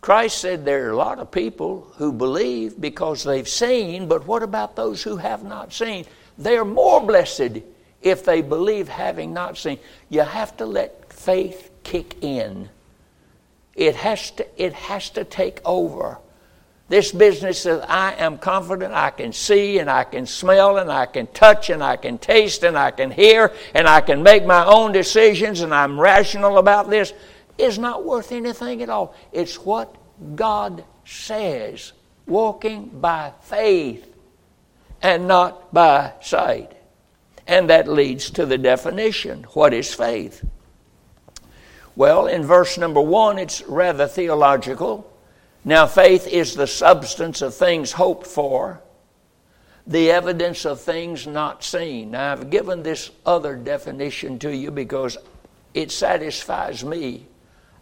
Christ 0.00 0.38
said 0.38 0.64
there 0.64 0.86
are 0.86 0.92
a 0.92 0.96
lot 0.96 1.18
of 1.18 1.30
people 1.30 1.92
who 1.96 2.12
believe 2.12 2.80
because 2.80 3.22
they've 3.22 3.46
seen, 3.46 4.08
but 4.08 4.26
what 4.26 4.42
about 4.42 4.74
those 4.74 5.02
who 5.02 5.18
have 5.18 5.44
not 5.44 5.72
seen? 5.72 6.06
They're 6.38 6.64
more 6.64 7.00
blessed 7.02 7.58
if 8.00 8.24
they 8.24 8.40
believe 8.40 8.88
having 8.88 9.34
not 9.34 9.58
seen. 9.58 9.78
You 10.08 10.22
have 10.22 10.56
to 10.56 10.64
let 10.64 11.12
faith 11.12 11.70
kick 11.82 12.16
in. 12.22 12.70
It 13.74 13.94
has 13.96 14.30
to, 14.32 14.62
it 14.62 14.72
has 14.72 15.10
to 15.10 15.24
take 15.24 15.60
over. 15.66 16.18
This 16.90 17.12
business 17.12 17.62
that 17.62 17.88
I 17.88 18.14
am 18.14 18.36
confident 18.36 18.92
I 18.92 19.10
can 19.10 19.32
see 19.32 19.78
and 19.78 19.88
I 19.88 20.02
can 20.02 20.26
smell 20.26 20.78
and 20.78 20.90
I 20.90 21.06
can 21.06 21.28
touch 21.28 21.70
and 21.70 21.84
I 21.84 21.94
can 21.94 22.18
taste 22.18 22.64
and 22.64 22.76
I 22.76 22.90
can 22.90 23.12
hear 23.12 23.52
and 23.76 23.86
I 23.86 24.00
can 24.00 24.24
make 24.24 24.44
my 24.44 24.64
own 24.64 24.90
decisions 24.90 25.60
and 25.60 25.72
I'm 25.72 26.00
rational 26.00 26.58
about 26.58 26.90
this 26.90 27.12
is 27.58 27.78
not 27.78 28.04
worth 28.04 28.32
anything 28.32 28.82
at 28.82 28.88
all. 28.88 29.14
It's 29.30 29.54
what 29.54 29.94
God 30.34 30.82
says, 31.04 31.92
walking 32.26 32.86
by 32.86 33.34
faith 33.40 34.12
and 35.00 35.28
not 35.28 35.72
by 35.72 36.14
sight. 36.20 36.72
And 37.46 37.70
that 37.70 37.86
leads 37.86 38.30
to 38.30 38.46
the 38.46 38.58
definition 38.58 39.44
what 39.52 39.72
is 39.72 39.94
faith? 39.94 40.44
Well, 41.94 42.26
in 42.26 42.42
verse 42.42 42.76
number 42.78 43.00
one, 43.00 43.38
it's 43.38 43.62
rather 43.62 44.08
theological. 44.08 45.09
Now, 45.64 45.86
faith 45.86 46.26
is 46.26 46.54
the 46.54 46.66
substance 46.66 47.42
of 47.42 47.54
things 47.54 47.92
hoped 47.92 48.26
for, 48.26 48.80
the 49.86 50.10
evidence 50.10 50.64
of 50.64 50.80
things 50.80 51.26
not 51.26 51.62
seen. 51.62 52.12
Now, 52.12 52.32
I've 52.32 52.50
given 52.50 52.82
this 52.82 53.10
other 53.26 53.56
definition 53.56 54.38
to 54.38 54.54
you 54.54 54.70
because 54.70 55.18
it 55.74 55.90
satisfies 55.90 56.84
me. 56.84 57.26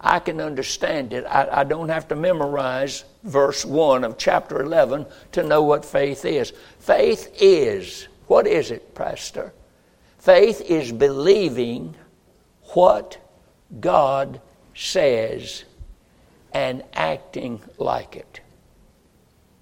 I 0.00 0.18
can 0.20 0.40
understand 0.40 1.12
it. 1.12 1.24
I, 1.24 1.60
I, 1.60 1.64
don't 1.64 1.88
have 1.88 2.06
to 2.08 2.16
memorize 2.16 3.04
verse 3.24 3.64
1 3.64 4.04
of 4.04 4.16
chapter 4.16 4.60
11 4.60 5.06
to 5.32 5.42
know 5.42 5.62
what 5.62 5.84
faith 5.84 6.24
is. 6.24 6.52
Faith 6.78 7.34
is, 7.40 8.06
what 8.28 8.46
is 8.46 8.70
it, 8.70 8.94
Pastor? 8.94 9.52
Faith 10.18 10.60
is 10.60 10.92
believing 10.92 11.96
what 12.74 13.18
God 13.80 14.40
says 14.74 15.64
and 16.52 16.82
acting 16.94 17.60
like 17.78 18.16
it. 18.16 18.40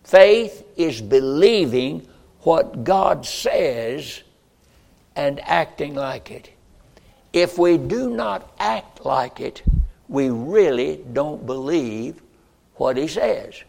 Faith 0.05 0.65
is 0.77 1.01
believing 1.01 2.07
what 2.41 2.85
God 2.85 3.27
says 3.27 4.23
and 5.17 5.41
acting 5.41 5.95
like 5.95 6.31
it. 6.31 6.51
If 7.33 7.59
we 7.59 7.77
do 7.77 8.11
not 8.11 8.53
act 8.59 9.05
like 9.05 9.41
it, 9.41 9.63
we 10.09 10.31
really 10.31 11.05
don't 11.13 11.45
believe 11.45 12.23
what 12.77 12.97
He 12.97 13.09
says. 13.09 13.63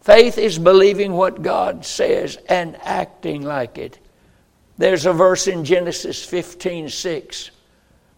Faith 0.00 0.38
is 0.38 0.58
believing 0.58 1.14
what 1.14 1.42
God 1.42 1.84
says 1.84 2.36
and 2.48 2.76
acting 2.82 3.42
like 3.42 3.78
it. 3.78 3.98
There's 4.76 5.06
a 5.06 5.12
verse 5.12 5.46
in 5.46 5.64
Genesis 5.64 6.24
15 6.24 6.88
6 6.88 7.50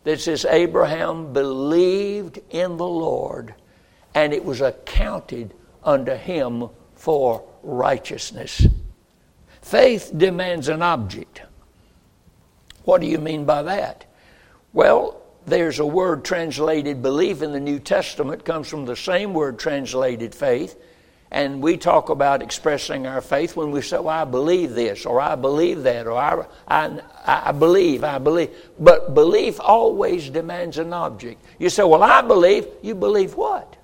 that 0.04 0.20
says, 0.20 0.44
Abraham 0.44 1.32
believed 1.32 2.40
in 2.50 2.76
the 2.76 2.86
Lord 2.86 3.54
and 4.16 4.32
it 4.32 4.42
was 4.42 4.62
accounted 4.62 5.52
unto 5.84 6.14
him 6.14 6.70
for 6.94 7.44
righteousness. 7.62 8.66
Faith 9.60 10.10
demands 10.16 10.68
an 10.68 10.80
object. 10.80 11.42
What 12.84 13.02
do 13.02 13.06
you 13.06 13.18
mean 13.18 13.44
by 13.44 13.62
that? 13.64 14.06
Well, 14.72 15.20
there's 15.44 15.80
a 15.80 15.86
word 15.86 16.24
translated 16.24 17.02
belief 17.02 17.42
in 17.42 17.52
the 17.52 17.60
New 17.60 17.78
Testament 17.78 18.42
comes 18.42 18.68
from 18.68 18.86
the 18.86 18.96
same 18.96 19.34
word 19.34 19.58
translated 19.58 20.34
faith. 20.34 20.80
And 21.30 21.60
we 21.60 21.76
talk 21.76 22.08
about 22.08 22.40
expressing 22.40 23.06
our 23.06 23.20
faith 23.20 23.54
when 23.54 23.70
we 23.70 23.82
say, 23.82 23.98
well, 23.98 24.08
I 24.08 24.24
believe 24.24 24.74
this, 24.74 25.04
or 25.04 25.20
I 25.20 25.34
believe 25.34 25.82
that, 25.82 26.06
or 26.06 26.16
I, 26.16 26.46
I, 26.68 27.02
I 27.26 27.52
believe, 27.52 28.02
I 28.02 28.18
believe. 28.18 28.50
But 28.78 29.12
belief 29.12 29.60
always 29.60 30.30
demands 30.30 30.78
an 30.78 30.94
object. 30.94 31.44
You 31.58 31.68
say, 31.68 31.84
well, 31.84 32.02
I 32.02 32.22
believe. 32.22 32.66
You 32.80 32.94
believe 32.94 33.34
what? 33.34 33.76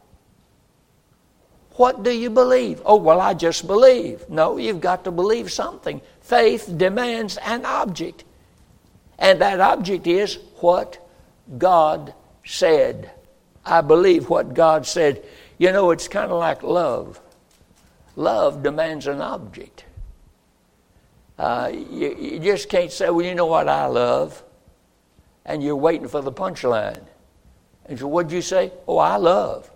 What 1.76 2.02
do 2.02 2.10
you 2.10 2.28
believe? 2.30 2.82
Oh, 2.84 2.96
well, 2.96 3.20
I 3.20 3.34
just 3.34 3.66
believe. 3.66 4.28
No, 4.28 4.56
you've 4.58 4.80
got 4.80 5.04
to 5.04 5.10
believe 5.10 5.50
something. 5.50 6.00
Faith 6.20 6.72
demands 6.76 7.38
an 7.38 7.64
object. 7.64 8.24
And 9.18 9.40
that 9.40 9.60
object 9.60 10.06
is 10.06 10.38
what 10.56 10.98
God 11.56 12.12
said. 12.44 13.10
I 13.64 13.80
believe 13.80 14.28
what 14.28 14.54
God 14.54 14.86
said. 14.86 15.24
You 15.58 15.72
know, 15.72 15.90
it's 15.92 16.08
kind 16.08 16.30
of 16.30 16.38
like 16.38 16.62
love. 16.62 17.20
Love 18.16 18.62
demands 18.62 19.06
an 19.06 19.20
object. 19.20 19.84
Uh, 21.38 21.70
you, 21.72 22.14
you 22.18 22.38
just 22.38 22.68
can't 22.68 22.92
say, 22.92 23.08
well, 23.10 23.24
you 23.24 23.34
know 23.34 23.46
what 23.46 23.68
I 23.68 23.86
love, 23.86 24.42
and 25.44 25.62
you're 25.62 25.76
waiting 25.76 26.06
for 26.06 26.20
the 26.20 26.30
punchline. 26.30 27.02
And 27.86 27.98
so, 27.98 28.06
what'd 28.06 28.30
you 28.30 28.42
say? 28.42 28.72
Oh, 28.86 28.98
I 28.98 29.16
love. 29.16 29.70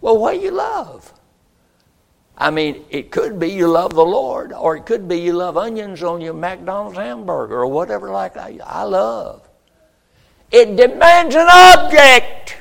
Well, 0.00 0.18
what 0.18 0.34
do 0.34 0.40
you 0.40 0.50
love? 0.50 1.12
I 2.38 2.50
mean, 2.50 2.84
it 2.90 3.10
could 3.10 3.38
be 3.38 3.48
you 3.48 3.66
love 3.68 3.94
the 3.94 4.04
Lord, 4.04 4.52
or 4.52 4.76
it 4.76 4.84
could 4.84 5.08
be 5.08 5.18
you 5.18 5.32
love 5.32 5.56
onions 5.56 6.02
on 6.02 6.20
your 6.20 6.34
McDonald's 6.34 6.98
hamburger, 6.98 7.60
or 7.60 7.66
whatever 7.66 8.10
like 8.10 8.34
that. 8.34 8.52
I 8.64 8.82
love. 8.82 9.48
It 10.50 10.76
demands 10.76 11.34
an 11.34 11.46
object. 11.48 12.56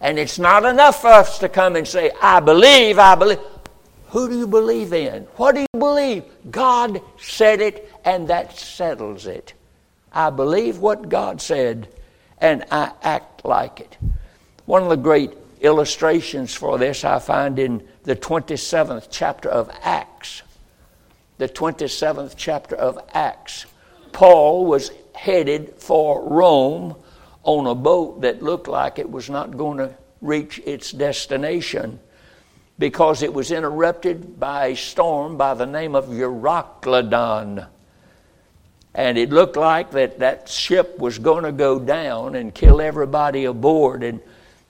And 0.00 0.18
it's 0.18 0.38
not 0.38 0.64
enough 0.64 1.02
for 1.02 1.08
us 1.08 1.38
to 1.38 1.48
come 1.48 1.76
and 1.76 1.86
say, 1.86 2.10
I 2.20 2.40
believe, 2.40 2.98
I 2.98 3.14
believe. 3.14 3.38
Who 4.08 4.28
do 4.28 4.38
you 4.38 4.46
believe 4.46 4.92
in? 4.92 5.24
What 5.36 5.54
do 5.54 5.62
you 5.62 5.78
believe? 5.78 6.24
God 6.50 7.00
said 7.18 7.60
it, 7.60 7.90
and 8.04 8.28
that 8.28 8.56
settles 8.56 9.26
it. 9.26 9.54
I 10.12 10.30
believe 10.30 10.78
what 10.78 11.08
God 11.08 11.40
said, 11.40 11.88
and 12.38 12.64
I 12.70 12.92
act 13.02 13.44
like 13.44 13.80
it. 13.80 13.98
One 14.66 14.82
of 14.82 14.88
the 14.88 14.96
great 14.96 15.32
illustrations 15.60 16.54
for 16.54 16.78
this 16.78 17.04
I 17.04 17.18
find 17.18 17.58
in 17.58 17.86
the 18.04 18.16
27th 18.16 19.08
chapter 19.10 19.48
of 19.48 19.70
Acts. 19.82 20.42
The 21.38 21.48
27th 21.48 22.34
chapter 22.36 22.76
of 22.76 22.98
Acts. 23.12 23.66
Paul 24.12 24.66
was 24.66 24.90
headed 25.14 25.74
for 25.78 26.28
Rome 26.28 26.96
on 27.42 27.66
a 27.66 27.74
boat 27.74 28.22
that 28.22 28.42
looked 28.42 28.68
like 28.68 28.98
it 28.98 29.10
was 29.10 29.28
not 29.28 29.56
going 29.56 29.78
to 29.78 29.94
reach 30.20 30.60
its 30.64 30.92
destination 30.92 32.00
because 32.78 33.22
it 33.22 33.32
was 33.32 33.50
interrupted 33.50 34.40
by 34.40 34.66
a 34.66 34.76
storm 34.76 35.36
by 35.36 35.54
the 35.54 35.66
name 35.66 35.94
of 35.94 36.06
Euroclydon. 36.06 37.68
And 38.94 39.18
it 39.18 39.30
looked 39.30 39.56
like 39.56 39.90
that 39.92 40.20
that 40.20 40.48
ship 40.48 40.98
was 40.98 41.18
going 41.18 41.44
to 41.44 41.52
go 41.52 41.78
down 41.78 42.36
and 42.36 42.54
kill 42.54 42.80
everybody 42.80 43.44
aboard. 43.44 44.02
And 44.02 44.20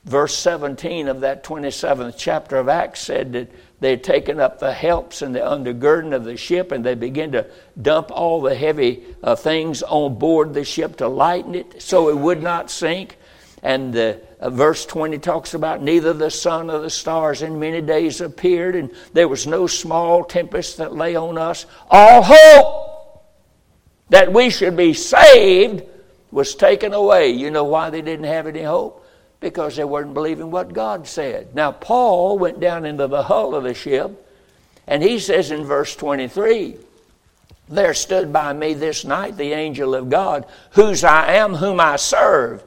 verse 0.04 0.36
17 0.36 1.08
of 1.08 1.20
that 1.20 1.42
27th 1.44 2.14
chapter 2.18 2.56
of 2.56 2.68
Acts 2.68 3.00
said 3.00 3.32
that 3.32 3.50
they 3.80 3.90
had 3.90 4.04
taken 4.04 4.38
up 4.38 4.58
the 4.58 4.72
helps 4.72 5.22
and 5.22 5.34
the 5.34 5.40
undergirding 5.40 6.14
of 6.14 6.24
the 6.24 6.36
ship 6.36 6.72
and 6.72 6.84
they 6.84 6.94
began 6.94 7.32
to 7.32 7.46
dump 7.80 8.10
all 8.10 8.40
the 8.40 8.54
heavy 8.54 9.04
uh, 9.22 9.34
things 9.34 9.82
on 9.82 10.18
board 10.18 10.54
the 10.54 10.64
ship 10.64 10.96
to 10.96 11.08
lighten 11.08 11.54
it 11.54 11.82
so 11.82 12.08
it 12.08 12.16
would 12.16 12.42
not 12.42 12.70
sink. 12.70 13.16
And 13.62 13.94
the, 13.94 14.20
uh, 14.40 14.50
verse 14.50 14.84
20 14.84 15.18
talks 15.18 15.54
about 15.54 15.82
neither 15.82 16.12
the 16.12 16.30
sun 16.30 16.66
nor 16.66 16.80
the 16.80 16.90
stars 16.90 17.40
in 17.40 17.58
many 17.58 17.80
days 17.80 18.20
appeared, 18.20 18.76
and 18.76 18.90
there 19.14 19.26
was 19.26 19.46
no 19.46 19.66
small 19.66 20.22
tempest 20.22 20.76
that 20.76 20.94
lay 20.94 21.16
on 21.16 21.38
us. 21.38 21.64
All 21.88 22.22
hope 22.22 23.24
that 24.10 24.34
we 24.34 24.50
should 24.50 24.76
be 24.76 24.92
saved 24.92 25.82
was 26.30 26.54
taken 26.54 26.92
away. 26.92 27.30
You 27.30 27.50
know 27.50 27.64
why 27.64 27.88
they 27.88 28.02
didn't 28.02 28.26
have 28.26 28.46
any 28.46 28.62
hope? 28.62 29.03
Because 29.40 29.76
they 29.76 29.84
weren't 29.84 30.14
believing 30.14 30.50
what 30.50 30.72
God 30.72 31.06
said. 31.06 31.54
Now, 31.54 31.72
Paul 31.72 32.38
went 32.38 32.60
down 32.60 32.86
into 32.86 33.06
the 33.06 33.22
hull 33.22 33.54
of 33.54 33.64
the 33.64 33.74
ship, 33.74 34.26
and 34.86 35.02
he 35.02 35.18
says 35.18 35.50
in 35.50 35.64
verse 35.64 35.94
23, 35.96 36.76
There 37.68 37.94
stood 37.94 38.32
by 38.32 38.52
me 38.52 38.74
this 38.74 39.04
night 39.04 39.36
the 39.36 39.52
angel 39.52 39.94
of 39.94 40.08
God, 40.08 40.46
whose 40.70 41.04
I 41.04 41.34
am, 41.34 41.54
whom 41.54 41.80
I 41.80 41.96
serve 41.96 42.64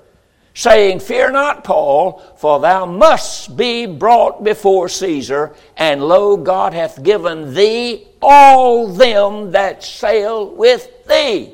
saying, 0.57 0.99
Fear 0.99 1.33
not, 1.33 1.63
Paul, 1.63 2.19
for 2.37 2.59
thou 2.59 2.87
must 2.87 3.55
be 3.55 3.85
brought 3.85 4.43
before 4.43 4.89
Caesar, 4.89 5.53
and 5.77 6.01
lo, 6.01 6.35
God 6.35 6.73
hath 6.73 7.03
given 7.03 7.53
thee 7.53 8.07
all 8.23 8.87
them 8.87 9.51
that 9.51 9.83
sail 9.83 10.49
with 10.49 11.05
thee. 11.05 11.53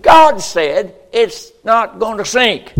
God 0.00 0.40
said, 0.40 0.94
It's 1.12 1.52
not 1.62 1.98
going 1.98 2.16
to 2.16 2.24
sink. 2.24 2.72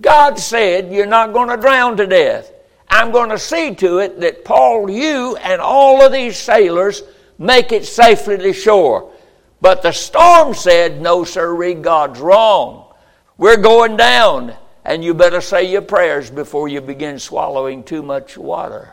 God 0.00 0.38
said, 0.38 0.92
You're 0.92 1.06
not 1.06 1.32
going 1.32 1.48
to 1.48 1.56
drown 1.56 1.96
to 1.96 2.06
death. 2.06 2.50
I'm 2.88 3.10
going 3.10 3.30
to 3.30 3.38
see 3.38 3.74
to 3.76 3.98
it 3.98 4.20
that 4.20 4.44
Paul, 4.44 4.90
you, 4.90 5.36
and 5.36 5.60
all 5.60 6.04
of 6.04 6.12
these 6.12 6.36
sailors 6.36 7.02
make 7.38 7.72
it 7.72 7.84
safely 7.84 8.38
to 8.38 8.52
shore. 8.52 9.12
But 9.60 9.82
the 9.82 9.92
storm 9.92 10.54
said, 10.54 11.00
No, 11.00 11.24
sir, 11.24 11.74
God's 11.74 12.20
wrong. 12.20 12.92
We're 13.36 13.56
going 13.56 13.96
down 13.96 14.54
and 14.84 15.02
you 15.02 15.14
better 15.14 15.40
say 15.40 15.70
your 15.70 15.82
prayers 15.82 16.30
before 16.30 16.68
you 16.68 16.80
begin 16.80 17.18
swallowing 17.18 17.82
too 17.82 18.02
much 18.02 18.36
water. 18.36 18.92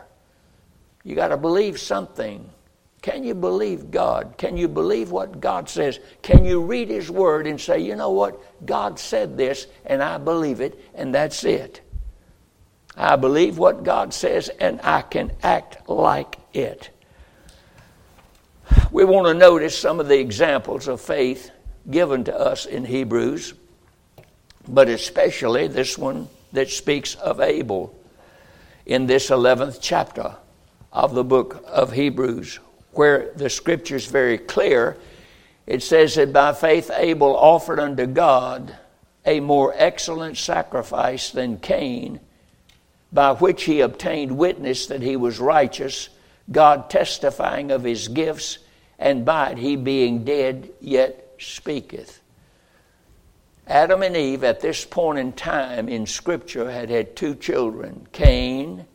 You 1.04 1.14
got 1.14 1.28
to 1.28 1.36
believe 1.36 1.78
something. 1.78 2.48
Can 3.02 3.24
you 3.24 3.34
believe 3.34 3.90
God? 3.90 4.34
Can 4.38 4.56
you 4.56 4.68
believe 4.68 5.10
what 5.10 5.40
God 5.40 5.68
says? 5.68 5.98
Can 6.22 6.44
you 6.44 6.62
read 6.62 6.88
His 6.88 7.10
Word 7.10 7.46
and 7.46 7.60
say, 7.60 7.80
you 7.80 7.96
know 7.96 8.10
what? 8.10 8.40
God 8.64 8.98
said 8.98 9.36
this, 9.36 9.66
and 9.84 10.02
I 10.02 10.18
believe 10.18 10.60
it, 10.60 10.80
and 10.94 11.14
that's 11.14 11.44
it. 11.44 11.80
I 12.96 13.16
believe 13.16 13.58
what 13.58 13.84
God 13.84 14.14
says, 14.14 14.48
and 14.48 14.80
I 14.82 15.02
can 15.02 15.32
act 15.42 15.88
like 15.88 16.38
it. 16.54 16.90
We 18.90 19.04
want 19.04 19.26
to 19.26 19.34
notice 19.34 19.76
some 19.76 19.98
of 19.98 20.08
the 20.08 20.18
examples 20.18 20.88
of 20.88 21.00
faith 21.00 21.50
given 21.90 22.24
to 22.24 22.38
us 22.38 22.64
in 22.64 22.84
Hebrews 22.84 23.54
but 24.68 24.88
especially 24.88 25.66
this 25.66 25.98
one 25.98 26.28
that 26.52 26.70
speaks 26.70 27.14
of 27.16 27.40
Abel 27.40 27.98
in 28.86 29.06
this 29.06 29.30
11th 29.30 29.78
chapter 29.80 30.36
of 30.92 31.14
the 31.14 31.24
book 31.24 31.64
of 31.66 31.92
Hebrews, 31.92 32.60
where 32.92 33.32
the 33.34 33.50
scripture 33.50 33.96
is 33.96 34.06
very 34.06 34.38
clear. 34.38 34.96
It 35.66 35.82
says 35.82 36.14
that 36.16 36.32
by 36.32 36.52
faith 36.52 36.90
Abel 36.94 37.36
offered 37.36 37.80
unto 37.80 38.06
God 38.06 38.76
a 39.24 39.40
more 39.40 39.72
excellent 39.76 40.36
sacrifice 40.36 41.30
than 41.30 41.58
Cain, 41.58 42.20
by 43.12 43.32
which 43.32 43.64
he 43.64 43.80
obtained 43.80 44.36
witness 44.36 44.86
that 44.86 45.02
he 45.02 45.16
was 45.16 45.38
righteous, 45.38 46.08
God 46.50 46.90
testifying 46.90 47.70
of 47.70 47.84
his 47.84 48.08
gifts, 48.08 48.58
and 48.98 49.24
by 49.24 49.50
it 49.50 49.58
he 49.58 49.76
being 49.76 50.24
dead 50.24 50.70
yet 50.80 51.34
speaketh. 51.38 52.20
Adam 53.66 54.02
and 54.02 54.16
Eve, 54.16 54.42
at 54.42 54.60
this 54.60 54.84
point 54.84 55.18
in 55.18 55.32
time 55.32 55.88
in 55.88 56.04
Scripture, 56.04 56.70
had 56.70 56.90
had 56.90 57.14
two 57.14 57.34
children 57.34 58.06
Cain 58.12 58.86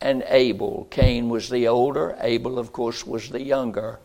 and 0.00 0.24
Abel. 0.28 0.86
Cain 0.90 1.28
was 1.28 1.48
the 1.48 1.68
older, 1.68 2.16
Abel, 2.20 2.58
of 2.58 2.72
course, 2.72 3.06
was 3.06 3.30
the 3.30 3.42
younger. 3.42 3.98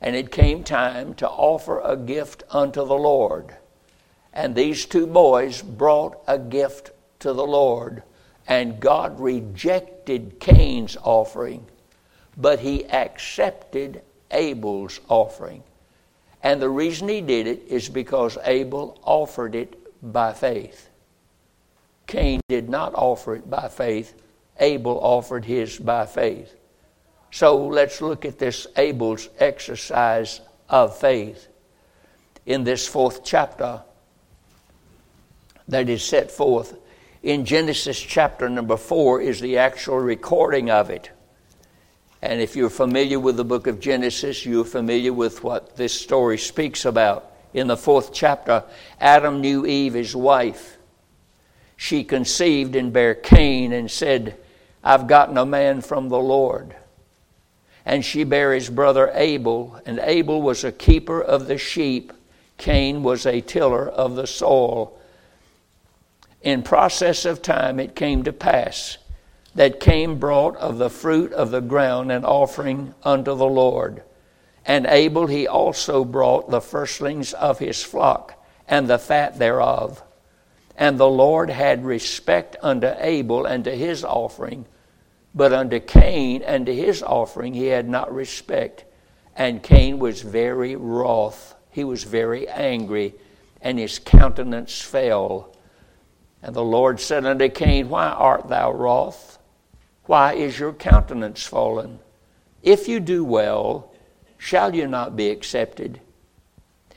And 0.00 0.16
it 0.16 0.32
came 0.32 0.64
time 0.64 1.14
to 1.14 1.28
offer 1.28 1.80
a 1.80 1.96
gift 1.96 2.42
unto 2.50 2.84
the 2.86 2.94
Lord. 2.94 3.54
And 4.32 4.54
these 4.54 4.86
two 4.86 5.06
boys 5.06 5.62
brought 5.62 6.22
a 6.26 6.38
gift 6.38 6.90
to 7.20 7.32
the 7.32 7.46
Lord. 7.46 8.02
And 8.46 8.80
God 8.80 9.20
rejected 9.20 10.40
Cain's 10.40 10.96
offering, 11.02 11.66
but 12.36 12.60
he 12.60 12.86
accepted 12.86 14.02
Abel's 14.30 15.00
offering. 15.08 15.62
And 16.42 16.60
the 16.60 16.70
reason 16.70 17.08
he 17.08 17.20
did 17.20 17.46
it 17.46 17.62
is 17.68 17.88
because 17.88 18.38
Abel 18.44 18.98
offered 19.04 19.54
it 19.54 19.76
by 20.02 20.32
faith. 20.32 20.88
Cain 22.06 22.40
did 22.48 22.68
not 22.68 22.94
offer 22.94 23.36
it 23.36 23.48
by 23.48 23.68
faith, 23.68 24.14
Abel 24.60 24.98
offered 25.02 25.44
his 25.44 25.78
by 25.78 26.06
faith. 26.06 26.54
So 27.32 27.66
let's 27.66 28.00
look 28.00 28.24
at 28.24 28.38
this 28.38 28.66
Abel's 28.76 29.28
exercise 29.38 30.40
of 30.68 30.96
faith 30.96 31.48
in 32.46 32.64
this 32.64 32.86
fourth 32.86 33.24
chapter 33.24 33.82
that 35.68 35.88
is 35.88 36.02
set 36.02 36.30
forth. 36.30 36.76
In 37.22 37.44
Genesis 37.44 38.00
chapter 38.00 38.48
number 38.48 38.76
four 38.76 39.20
is 39.20 39.40
the 39.40 39.58
actual 39.58 39.98
recording 39.98 40.70
of 40.70 40.90
it. 40.90 41.10
And 42.22 42.40
if 42.40 42.56
you're 42.56 42.70
familiar 42.70 43.18
with 43.18 43.36
the 43.36 43.44
book 43.44 43.66
of 43.66 43.80
Genesis, 43.80 44.44
you're 44.44 44.64
familiar 44.64 45.12
with 45.12 45.42
what 45.42 45.76
this 45.76 45.92
story 45.92 46.38
speaks 46.38 46.84
about. 46.84 47.32
In 47.54 47.66
the 47.66 47.76
fourth 47.76 48.12
chapter, 48.12 48.64
Adam 49.00 49.40
knew 49.40 49.64
Eve, 49.64 49.94
his 49.94 50.14
wife. 50.14 50.76
She 51.76 52.04
conceived 52.04 52.76
and 52.76 52.92
bare 52.92 53.14
Cain 53.14 53.72
and 53.72 53.90
said, 53.90 54.36
I've 54.82 55.06
gotten 55.06 55.36
a 55.36 55.46
man 55.46 55.80
from 55.80 56.08
the 56.08 56.18
Lord. 56.18 56.74
And 57.84 58.04
she 58.04 58.24
his 58.24 58.70
brother 58.70 59.10
Abel, 59.14 59.80
and 59.86 59.98
Abel 60.02 60.42
was 60.42 60.64
a 60.64 60.72
keeper 60.72 61.20
of 61.20 61.46
the 61.46 61.58
sheep, 61.58 62.12
Cain 62.56 63.02
was 63.02 63.24
a 63.24 63.40
tiller 63.40 63.88
of 63.88 64.16
the 64.16 64.26
soil. 64.26 64.98
In 66.42 66.62
process 66.62 67.24
of 67.24 67.42
time, 67.42 67.80
it 67.80 67.96
came 67.96 68.22
to 68.24 68.32
pass 68.32 68.98
that 69.54 69.80
Cain 69.80 70.18
brought 70.18 70.56
of 70.56 70.78
the 70.78 70.90
fruit 70.90 71.32
of 71.32 71.50
the 71.50 71.60
ground 71.60 72.12
an 72.12 72.24
offering 72.24 72.94
unto 73.02 73.34
the 73.34 73.46
Lord. 73.46 74.02
And 74.64 74.86
Abel 74.86 75.26
he 75.26 75.46
also 75.46 76.04
brought 76.04 76.50
the 76.50 76.60
firstlings 76.60 77.32
of 77.32 77.58
his 77.58 77.82
flock 77.82 78.34
and 78.68 78.88
the 78.88 78.98
fat 78.98 79.38
thereof. 79.38 80.02
And 80.76 80.98
the 80.98 81.08
Lord 81.08 81.50
had 81.50 81.84
respect 81.84 82.56
unto 82.62 82.92
Abel 82.98 83.44
and 83.44 83.64
to 83.64 83.74
his 83.74 84.04
offering, 84.04 84.66
but 85.34 85.52
unto 85.52 85.78
Cain 85.80 86.42
and 86.42 86.66
to 86.66 86.74
his 86.74 87.02
offering 87.02 87.54
he 87.54 87.66
had 87.66 87.88
not 87.88 88.12
respect. 88.14 88.84
And 89.36 89.62
Cain 89.62 89.98
was 89.98 90.22
very 90.22 90.76
wroth, 90.76 91.54
he 91.70 91.84
was 91.84 92.04
very 92.04 92.48
angry, 92.48 93.14
and 93.60 93.78
his 93.78 93.98
countenance 93.98 94.80
fell. 94.80 95.54
And 96.42 96.54
the 96.54 96.64
Lord 96.64 97.00
said 97.00 97.26
unto 97.26 97.48
Cain, 97.48 97.88
Why 97.88 98.06
art 98.06 98.48
thou 98.48 98.72
wroth? 98.72 99.38
Why 100.06 100.32
is 100.32 100.58
your 100.58 100.72
countenance 100.72 101.44
fallen? 101.44 102.00
If 102.62 102.88
you 102.88 103.00
do 103.00 103.24
well, 103.24 103.92
shall 104.38 104.74
you 104.74 104.86
not 104.86 105.16
be 105.16 105.30
accepted? 105.30 106.00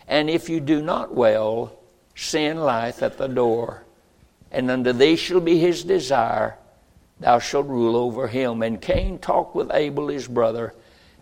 And 0.08 0.30
if 0.30 0.50
you 0.50 0.60
do 0.60 0.82
not 0.82 1.14
well, 1.14 1.78
sin 2.16 2.58
lieth 2.58 3.02
at 3.02 3.18
the 3.18 3.28
door. 3.28 3.84
And 4.52 4.70
unto 4.70 4.94
thee 4.94 5.16
shall 5.16 5.40
be 5.40 5.58
his 5.58 5.84
desire, 5.84 6.58
thou 7.20 7.40
shalt 7.40 7.68
rule 7.68 7.96
over 7.96 8.28
him. 8.28 8.62
And 8.62 8.82
Cain 8.82 9.20
talked 9.20 9.56
with 9.56 9.72
Abel 9.74 10.08
his 10.08 10.28
brother, 10.28 10.74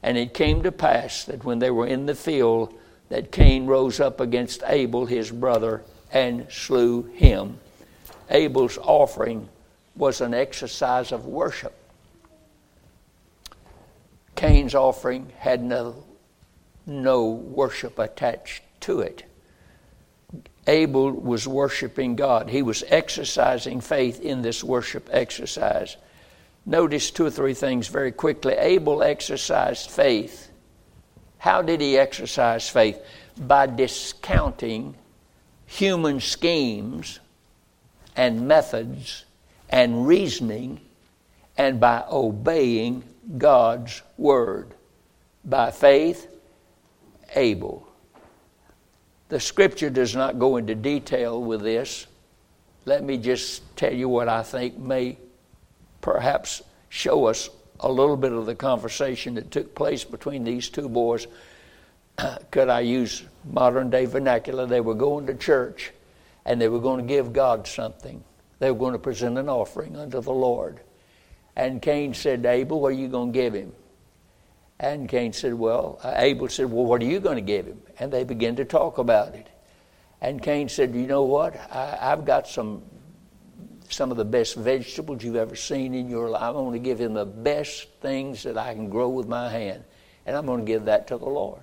And 0.03 0.17
it 0.17 0.33
came 0.33 0.63
to 0.63 0.71
pass 0.71 1.25
that 1.25 1.45
when 1.45 1.59
they 1.59 1.71
were 1.71 1.87
in 1.87 2.07
the 2.07 2.15
field, 2.15 2.73
that 3.09 3.31
Cain 3.31 3.67
rose 3.67 3.99
up 3.99 4.19
against 4.19 4.63
Abel, 4.65 5.05
his 5.05 5.31
brother, 5.31 5.83
and 6.11 6.47
slew 6.49 7.03
him. 7.03 7.59
Abel's 8.29 8.77
offering 8.77 9.49
was 9.95 10.21
an 10.21 10.33
exercise 10.33 11.11
of 11.11 11.25
worship. 11.25 11.75
Cain's 14.35 14.73
offering 14.73 15.31
had 15.37 15.61
no, 15.61 16.03
no 16.85 17.29
worship 17.29 17.99
attached 17.99 18.63
to 18.81 19.01
it. 19.01 19.23
Abel 20.67 21.11
was 21.11 21.47
worshiping 21.47 22.15
God. 22.15 22.49
He 22.49 22.61
was 22.61 22.83
exercising 22.87 23.81
faith 23.81 24.21
in 24.21 24.41
this 24.41 24.63
worship 24.63 25.09
exercise. 25.11 25.97
Notice 26.65 27.09
two 27.09 27.25
or 27.25 27.31
three 27.31 27.55
things 27.55 27.87
very 27.87 28.11
quickly. 28.11 28.53
Abel 28.53 29.01
exercised 29.01 29.89
faith. 29.89 30.51
How 31.39 31.63
did 31.63 31.81
he 31.81 31.97
exercise 31.97 32.69
faith? 32.69 33.03
By 33.37 33.65
discounting 33.65 34.95
human 35.65 36.19
schemes 36.19 37.19
and 38.15 38.47
methods 38.47 39.25
and 39.69 40.05
reasoning 40.05 40.81
and 41.57 41.79
by 41.79 42.03
obeying 42.11 43.03
God's 43.37 44.01
word. 44.17 44.73
By 45.43 45.71
faith, 45.71 46.27
Abel. 47.35 47.87
The 49.31 49.39
scripture 49.39 49.89
does 49.89 50.13
not 50.13 50.39
go 50.39 50.57
into 50.57 50.75
detail 50.75 51.41
with 51.41 51.61
this. 51.61 52.05
Let 52.83 53.01
me 53.01 53.17
just 53.17 53.63
tell 53.77 53.93
you 53.93 54.09
what 54.09 54.27
I 54.27 54.43
think 54.43 54.77
may 54.77 55.17
perhaps 56.01 56.61
show 56.89 57.27
us 57.27 57.49
a 57.79 57.89
little 57.89 58.17
bit 58.17 58.33
of 58.33 58.45
the 58.45 58.55
conversation 58.55 59.35
that 59.35 59.49
took 59.49 59.73
place 59.73 60.03
between 60.03 60.43
these 60.43 60.67
two 60.67 60.89
boys. 60.89 61.27
Could 62.51 62.67
I 62.67 62.81
use 62.81 63.23
modern 63.49 63.89
day 63.89 64.03
vernacular? 64.03 64.65
They 64.65 64.81
were 64.81 64.95
going 64.95 65.27
to 65.27 65.33
church 65.33 65.93
and 66.43 66.59
they 66.59 66.67
were 66.67 66.81
going 66.81 66.99
to 66.99 67.07
give 67.07 67.31
God 67.31 67.65
something. 67.65 68.21
They 68.59 68.69
were 68.69 68.79
going 68.79 68.91
to 68.91 68.99
present 68.99 69.37
an 69.37 69.47
offering 69.47 69.95
unto 69.95 70.19
the 70.19 70.33
Lord. 70.33 70.81
And 71.55 71.81
Cain 71.81 72.13
said 72.13 72.43
to 72.43 72.49
Abel, 72.49 72.81
What 72.81 72.89
are 72.89 72.91
you 72.97 73.07
going 73.07 73.31
to 73.31 73.39
give 73.39 73.53
him? 73.53 73.71
And 74.81 75.07
Cain 75.07 75.31
said, 75.31 75.53
Well, 75.53 75.99
uh, 76.03 76.13
Abel 76.15 76.49
said, 76.49 76.71
Well, 76.71 76.85
what 76.85 77.03
are 77.03 77.05
you 77.05 77.19
going 77.19 77.35
to 77.35 77.41
give 77.41 77.67
him? 77.67 77.79
And 77.99 78.11
they 78.11 78.23
began 78.23 78.55
to 78.55 78.65
talk 78.65 78.97
about 78.97 79.35
it. 79.35 79.47
And 80.21 80.41
Cain 80.41 80.69
said, 80.69 80.95
You 80.95 81.05
know 81.05 81.21
what? 81.21 81.55
I, 81.71 81.99
I've 82.01 82.25
got 82.25 82.47
some 82.47 82.81
some 83.89 84.09
of 84.09 84.17
the 84.17 84.25
best 84.25 84.55
vegetables 84.55 85.23
you've 85.23 85.35
ever 85.35 85.55
seen 85.55 85.93
in 85.93 86.09
your 86.09 86.29
life. 86.29 86.41
I'm 86.41 86.53
going 86.53 86.73
to 86.73 86.79
give 86.79 86.99
him 86.99 87.13
the 87.13 87.25
best 87.25 87.89
things 88.01 88.41
that 88.43 88.57
I 88.57 88.73
can 88.73 88.89
grow 88.89 89.09
with 89.09 89.27
my 89.27 89.49
hand, 89.49 89.83
and 90.25 90.35
I'm 90.35 90.47
going 90.47 90.61
to 90.61 90.65
give 90.65 90.85
that 90.85 91.07
to 91.07 91.17
the 91.17 91.25
Lord. 91.25 91.61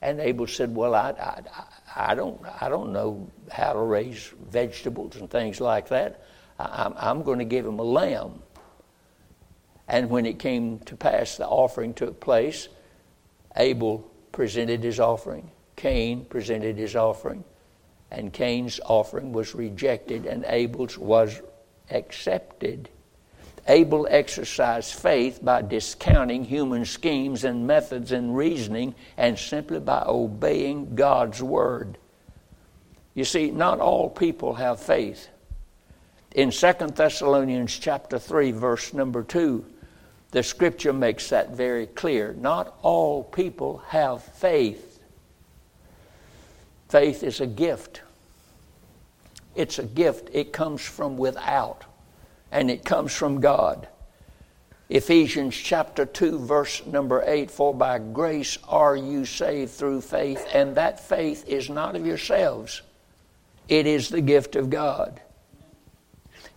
And 0.00 0.18
Abel 0.18 0.46
said, 0.46 0.74
"Well, 0.74 0.94
I, 0.94 1.10
I, 1.10 2.12
I 2.12 2.14
don't, 2.14 2.40
I 2.62 2.70
don't 2.70 2.94
know 2.94 3.30
how 3.52 3.74
to 3.74 3.80
raise 3.80 4.32
vegetables 4.50 5.16
and 5.16 5.30
things 5.30 5.60
like 5.60 5.88
that. 5.88 6.24
I, 6.58 6.84
I'm, 6.86 6.94
I'm 6.96 7.22
going 7.24 7.40
to 7.40 7.44
give 7.44 7.66
him 7.66 7.78
a 7.78 7.84
lamb." 7.84 8.40
And 9.88 10.10
when 10.10 10.26
it 10.26 10.38
came 10.38 10.80
to 10.80 10.96
pass, 10.96 11.36
the 11.36 11.46
offering 11.46 11.94
took 11.94 12.20
place. 12.20 12.68
Abel 13.56 14.10
presented 14.32 14.84
his 14.84 15.00
offering. 15.00 15.50
Cain 15.76 16.26
presented 16.26 16.76
his 16.76 16.94
offering. 16.94 17.42
And 18.10 18.32
Cain's 18.32 18.80
offering 18.84 19.32
was 19.32 19.54
rejected, 19.54 20.26
and 20.26 20.44
Abel's 20.46 20.98
was 20.98 21.40
accepted. 21.90 22.88
Abel 23.66 24.06
exercised 24.10 24.94
faith 24.94 25.40
by 25.42 25.60
discounting 25.60 26.44
human 26.44 26.86
schemes 26.86 27.44
and 27.44 27.66
methods 27.66 28.12
and 28.12 28.34
reasoning 28.34 28.94
and 29.16 29.38
simply 29.38 29.78
by 29.78 30.02
obeying 30.06 30.94
God's 30.94 31.42
word. 31.42 31.98
You 33.14 33.24
see, 33.24 33.50
not 33.50 33.80
all 33.80 34.08
people 34.08 34.54
have 34.54 34.80
faith. 34.80 35.28
In 36.34 36.50
2 36.50 36.72
Thessalonians 36.94 37.78
chapter 37.78 38.18
3 38.18 38.52
verse 38.52 38.94
number 38.94 39.22
2, 39.22 39.64
the 40.30 40.42
scripture 40.42 40.92
makes 40.92 41.30
that 41.30 41.50
very 41.50 41.86
clear. 41.86 42.34
Not 42.38 42.76
all 42.82 43.24
people 43.24 43.82
have 43.88 44.22
faith. 44.22 45.00
Faith 46.88 47.22
is 47.22 47.40
a 47.40 47.46
gift. 47.46 48.02
It's 49.54 49.78
a 49.78 49.84
gift. 49.84 50.30
It 50.32 50.52
comes 50.52 50.82
from 50.82 51.16
without, 51.16 51.84
and 52.52 52.70
it 52.70 52.84
comes 52.84 53.14
from 53.14 53.40
God. 53.40 53.88
Ephesians 54.90 55.54
chapter 55.54 56.06
2, 56.06 56.38
verse 56.38 56.84
number 56.86 57.22
8 57.26 57.50
For 57.50 57.74
by 57.74 57.98
grace 57.98 58.56
are 58.68 58.96
you 58.96 59.26
saved 59.26 59.72
through 59.72 60.00
faith, 60.00 60.46
and 60.54 60.74
that 60.76 61.00
faith 61.00 61.46
is 61.46 61.68
not 61.68 61.94
of 61.94 62.06
yourselves, 62.06 62.82
it 63.68 63.86
is 63.86 64.08
the 64.08 64.22
gift 64.22 64.56
of 64.56 64.70
God. 64.70 65.20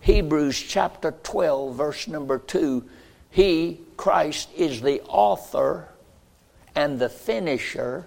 Hebrews 0.00 0.60
chapter 0.60 1.12
12, 1.22 1.74
verse 1.74 2.08
number 2.08 2.38
2 2.38 2.88
He, 3.32 3.80
Christ, 3.96 4.50
is 4.54 4.82
the 4.82 5.00
author 5.08 5.88
and 6.74 6.98
the 6.98 7.08
finisher 7.08 8.06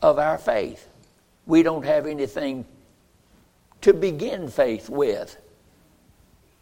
of 0.00 0.18
our 0.18 0.38
faith. 0.38 0.88
We 1.46 1.62
don't 1.62 1.84
have 1.84 2.06
anything 2.06 2.64
to 3.82 3.92
begin 3.92 4.48
faith 4.48 4.88
with. 4.88 5.36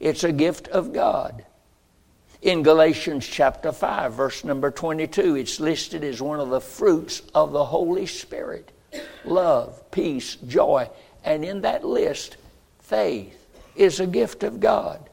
It's 0.00 0.24
a 0.24 0.32
gift 0.32 0.66
of 0.68 0.92
God. 0.92 1.44
In 2.42 2.64
Galatians 2.64 3.26
chapter 3.26 3.70
5, 3.70 4.12
verse 4.12 4.44
number 4.44 4.72
22, 4.72 5.36
it's 5.36 5.60
listed 5.60 6.02
as 6.02 6.20
one 6.20 6.40
of 6.40 6.50
the 6.50 6.60
fruits 6.60 7.22
of 7.34 7.52
the 7.52 7.64
Holy 7.64 8.06
Spirit 8.06 8.72
love, 9.24 9.88
peace, 9.90 10.36
joy. 10.46 10.88
And 11.24 11.44
in 11.44 11.60
that 11.60 11.84
list, 11.84 12.38
faith 12.80 13.46
is 13.76 14.00
a 14.00 14.06
gift 14.06 14.42
of 14.42 14.58
God. 14.58 15.07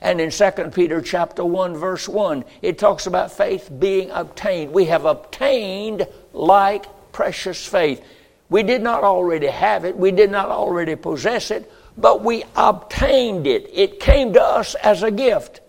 And 0.00 0.20
in 0.20 0.30
2 0.30 0.50
Peter 0.72 1.00
chapter 1.00 1.44
1 1.44 1.76
verse 1.76 2.08
1, 2.08 2.44
it 2.62 2.78
talks 2.78 3.06
about 3.06 3.32
faith 3.32 3.70
being 3.78 4.10
obtained. 4.10 4.72
We 4.72 4.86
have 4.86 5.04
obtained 5.04 6.06
like 6.32 6.86
precious 7.12 7.66
faith. 7.66 8.02
We 8.48 8.62
did 8.62 8.82
not 8.82 9.04
already 9.04 9.46
have 9.46 9.84
it, 9.84 9.96
we 9.96 10.10
did 10.10 10.30
not 10.30 10.48
already 10.48 10.94
possess 10.94 11.50
it, 11.50 11.70
but 11.96 12.22
we 12.22 12.44
obtained 12.54 13.46
it. 13.46 13.68
It 13.72 14.00
came 14.00 14.32
to 14.34 14.42
us 14.42 14.74
as 14.76 15.02
a 15.02 15.10
gift. 15.10 15.60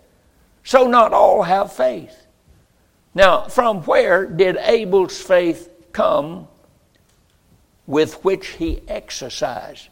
So 0.63 0.87
not 0.87 1.13
all 1.13 1.43
have 1.43 1.73
faith. 1.73 2.27
Now, 3.13 3.47
from 3.47 3.83
where 3.83 4.25
did 4.25 4.57
Abel's 4.57 5.19
faith 5.21 5.69
come 5.91 6.47
with 7.85 8.23
which 8.23 8.47
he 8.47 8.81
exercised? 8.87 9.89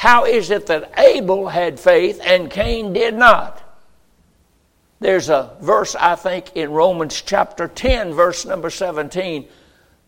How 0.00 0.24
is 0.24 0.48
it 0.48 0.64
that 0.68 0.98
Abel 0.98 1.48
had 1.48 1.78
faith 1.78 2.22
and 2.24 2.50
Cain 2.50 2.94
did 2.94 3.12
not? 3.12 3.62
There's 4.98 5.28
a 5.28 5.54
verse, 5.60 5.94
I 5.94 6.14
think, 6.14 6.56
in 6.56 6.70
Romans 6.70 7.20
chapter 7.20 7.68
10, 7.68 8.14
verse 8.14 8.46
number 8.46 8.70
17 8.70 9.46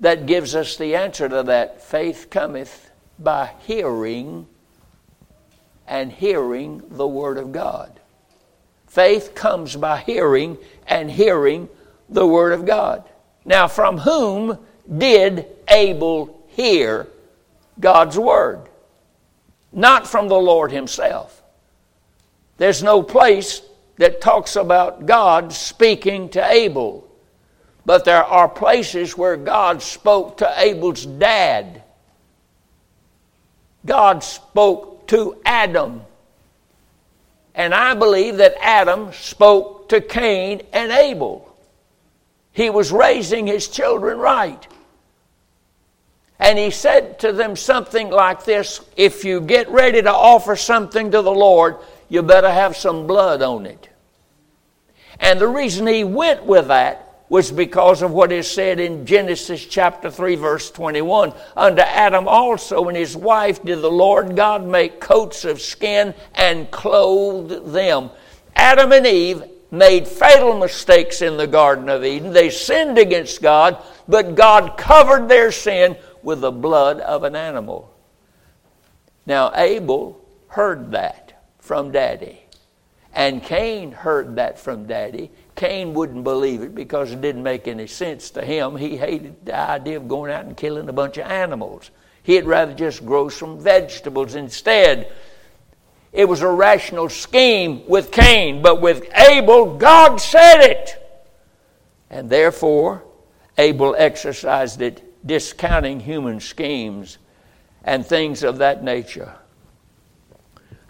that 0.00 0.24
gives 0.24 0.54
us 0.54 0.78
the 0.78 0.94
answer 0.94 1.28
to 1.28 1.42
that. 1.42 1.82
Faith 1.82 2.28
cometh 2.30 2.90
by 3.18 3.50
hearing, 3.66 4.46
and 5.86 6.10
hearing 6.10 6.82
the 6.88 7.06
Word 7.06 7.36
of 7.36 7.52
God. 7.52 8.00
Faith 8.86 9.34
comes 9.34 9.76
by 9.76 9.98
hearing, 9.98 10.56
and 10.86 11.10
hearing 11.10 11.68
the 12.08 12.26
Word 12.26 12.52
of 12.52 12.64
God. 12.64 13.06
Now, 13.44 13.68
from 13.68 13.98
whom 13.98 14.56
did 14.96 15.44
Abel 15.68 16.46
hear 16.48 17.08
God's 17.78 18.18
Word? 18.18 18.70
Not 19.72 20.06
from 20.06 20.28
the 20.28 20.36
Lord 20.36 20.70
Himself. 20.70 21.42
There's 22.58 22.82
no 22.82 23.02
place 23.02 23.62
that 23.96 24.20
talks 24.20 24.56
about 24.56 25.06
God 25.06 25.52
speaking 25.52 26.28
to 26.30 26.44
Abel. 26.44 27.08
But 27.84 28.04
there 28.04 28.24
are 28.24 28.48
places 28.48 29.16
where 29.16 29.36
God 29.36 29.82
spoke 29.82 30.38
to 30.38 30.54
Abel's 30.56 31.04
dad. 31.04 31.82
God 33.84 34.22
spoke 34.22 35.06
to 35.08 35.40
Adam. 35.44 36.02
And 37.54 37.74
I 37.74 37.94
believe 37.94 38.36
that 38.38 38.54
Adam 38.60 39.12
spoke 39.12 39.88
to 39.90 40.00
Cain 40.00 40.62
and 40.72 40.92
Abel. 40.92 41.54
He 42.52 42.70
was 42.70 42.92
raising 42.92 43.46
his 43.46 43.68
children 43.68 44.18
right. 44.18 44.66
And 46.42 46.58
he 46.58 46.70
said 46.70 47.20
to 47.20 47.32
them 47.32 47.54
something 47.54 48.10
like 48.10 48.44
this 48.44 48.80
If 48.96 49.24
you 49.24 49.40
get 49.40 49.68
ready 49.68 50.02
to 50.02 50.12
offer 50.12 50.56
something 50.56 51.12
to 51.12 51.22
the 51.22 51.30
Lord, 51.30 51.76
you 52.08 52.20
better 52.20 52.50
have 52.50 52.76
some 52.76 53.06
blood 53.06 53.42
on 53.42 53.64
it. 53.64 53.88
And 55.20 55.40
the 55.40 55.46
reason 55.46 55.86
he 55.86 56.02
went 56.02 56.44
with 56.44 56.66
that 56.66 57.26
was 57.28 57.52
because 57.52 58.02
of 58.02 58.10
what 58.10 58.32
is 58.32 58.50
said 58.50 58.80
in 58.80 59.06
Genesis 59.06 59.64
chapter 59.64 60.10
3, 60.10 60.34
verse 60.34 60.68
21. 60.72 61.32
Unto 61.56 61.80
Adam 61.80 62.26
also 62.26 62.88
and 62.88 62.96
his 62.96 63.16
wife 63.16 63.62
did 63.62 63.80
the 63.80 63.88
Lord 63.88 64.34
God 64.34 64.66
make 64.66 65.00
coats 65.00 65.44
of 65.44 65.60
skin 65.60 66.12
and 66.34 66.68
clothed 66.72 67.72
them. 67.72 68.10
Adam 68.56 68.90
and 68.90 69.06
Eve 69.06 69.44
made 69.70 70.08
fatal 70.08 70.58
mistakes 70.58 71.22
in 71.22 71.36
the 71.36 71.46
Garden 71.46 71.88
of 71.88 72.04
Eden. 72.04 72.32
They 72.32 72.50
sinned 72.50 72.98
against 72.98 73.40
God, 73.40 73.80
but 74.08 74.34
God 74.34 74.76
covered 74.76 75.28
their 75.28 75.52
sin 75.52 75.96
with 76.22 76.40
the 76.40 76.52
blood 76.52 77.00
of 77.00 77.24
an 77.24 77.36
animal. 77.36 77.92
Now, 79.26 79.52
Abel 79.54 80.20
heard 80.48 80.92
that 80.92 81.44
from 81.58 81.92
Daddy. 81.92 82.42
And 83.14 83.42
Cain 83.42 83.92
heard 83.92 84.36
that 84.36 84.58
from 84.58 84.86
Daddy. 84.86 85.30
Cain 85.54 85.92
wouldn't 85.92 86.24
believe 86.24 86.62
it 86.62 86.74
because 86.74 87.12
it 87.12 87.20
didn't 87.20 87.42
make 87.42 87.68
any 87.68 87.86
sense 87.86 88.30
to 88.30 88.42
him. 88.42 88.76
He 88.76 88.96
hated 88.96 89.44
the 89.44 89.58
idea 89.58 89.98
of 89.98 90.08
going 90.08 90.32
out 90.32 90.46
and 90.46 90.56
killing 90.56 90.88
a 90.88 90.92
bunch 90.92 91.18
of 91.18 91.26
animals. 91.26 91.90
He'd 92.22 92.44
rather 92.44 92.72
just 92.72 93.04
grow 93.04 93.28
some 93.28 93.60
vegetables 93.60 94.34
instead. 94.34 95.12
It 96.12 96.26
was 96.26 96.40
a 96.40 96.48
rational 96.48 97.08
scheme 97.08 97.86
with 97.86 98.10
Cain, 98.12 98.62
but 98.62 98.80
with 98.80 99.04
Abel, 99.14 99.76
God 99.76 100.16
said 100.18 100.60
it. 100.60 100.98
And 102.10 102.30
therefore, 102.30 103.02
Abel 103.58 103.94
exercised 103.96 104.80
it, 104.80 105.02
discounting 105.24 106.00
human 106.00 106.40
schemes 106.40 107.18
and 107.84 108.04
things 108.04 108.42
of 108.42 108.58
that 108.58 108.82
nature. 108.82 109.34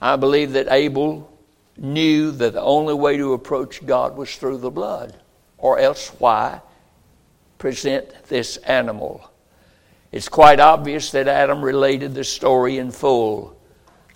I 0.01 0.17
believe 0.17 0.53
that 0.53 0.69
Abel 0.71 1.31
knew 1.77 2.31
that 2.33 2.55
the 2.55 2.61
only 2.61 2.95
way 2.95 3.17
to 3.17 3.33
approach 3.33 3.85
God 3.87 4.17
was 4.17 4.35
through 4.37 4.59
the 4.59 4.71
blood, 4.71 5.17
or 5.59 5.79
else 5.79 6.09
why 6.19 6.61
present 7.59 8.25
this 8.25 8.57
animal? 8.59 9.31
It's 10.11 10.29
quite 10.29 10.61
obvious 10.61 11.11
that 11.13 11.29
Adam 11.29 11.63
related 11.63 12.15
the 12.15 12.25
story 12.25 12.79
in 12.79 12.91
full 12.91 13.57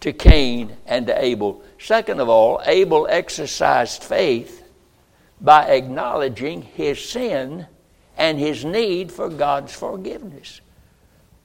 to 0.01 0.13
Cain 0.13 0.77
and 0.87 1.07
to 1.07 1.25
Abel. 1.25 1.63
Second 1.79 2.21
of 2.21 2.29
all, 2.29 2.61
Abel 2.67 3.07
exercised 3.09 4.03
faith 4.03 4.63
by 5.41 5.67
acknowledging 5.69 6.63
his 6.63 7.03
sin 7.03 7.67
and 8.17 8.39
his 8.39 8.65
need 8.65 9.13
for 9.13 9.29
God's 9.29 9.73
forgiveness. 9.75 10.61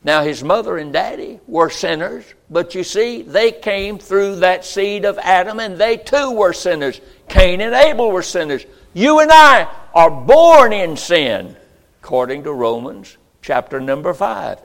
Now, 0.03 0.23
his 0.23 0.43
mother 0.43 0.77
and 0.77 0.91
daddy 0.91 1.39
were 1.47 1.69
sinners, 1.69 2.25
but 2.49 2.73
you 2.73 2.83
see, 2.83 3.21
they 3.21 3.51
came 3.51 3.99
through 3.99 4.37
that 4.37 4.65
seed 4.65 5.05
of 5.05 5.19
Adam, 5.19 5.59
and 5.59 5.77
they 5.77 5.97
too 5.97 6.31
were 6.31 6.53
sinners. 6.53 6.99
Cain 7.29 7.61
and 7.61 7.75
Abel 7.75 8.11
were 8.11 8.23
sinners. 8.23 8.65
You 8.93 9.19
and 9.19 9.31
I 9.31 9.67
are 9.93 10.09
born 10.09 10.73
in 10.73 10.97
sin, 10.97 11.55
according 12.01 12.43
to 12.45 12.51
Romans 12.51 13.17
chapter 13.43 13.79
number 13.79 14.13
5, 14.13 14.59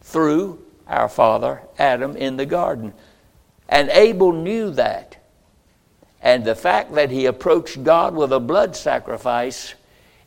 through 0.00 0.64
our 0.86 1.08
father 1.08 1.62
Adam 1.78 2.16
in 2.16 2.38
the 2.38 2.46
garden. 2.46 2.94
And 3.68 3.90
Abel 3.90 4.32
knew 4.32 4.70
that. 4.70 5.16
And 6.22 6.44
the 6.44 6.54
fact 6.54 6.94
that 6.94 7.10
he 7.10 7.26
approached 7.26 7.84
God 7.84 8.14
with 8.14 8.32
a 8.32 8.40
blood 8.40 8.74
sacrifice 8.74 9.74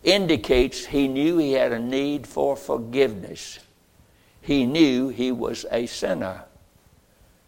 indicates 0.03 0.85
he 0.85 1.07
knew 1.07 1.37
he 1.37 1.53
had 1.53 1.71
a 1.71 1.79
need 1.79 2.25
for 2.25 2.55
forgiveness 2.55 3.59
he 4.41 4.65
knew 4.65 5.09
he 5.09 5.31
was 5.31 5.65
a 5.71 5.85
sinner. 5.85 6.43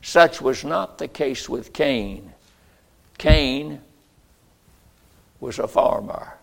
Such 0.01 0.41
was 0.41 0.63
not 0.63 0.97
the 0.97 1.07
case 1.07 1.49
with 1.49 1.73
Cain. 1.73 2.33
Cain 3.17 3.81
was 5.39 5.59
a 5.59 5.67
farmer. 5.67 6.37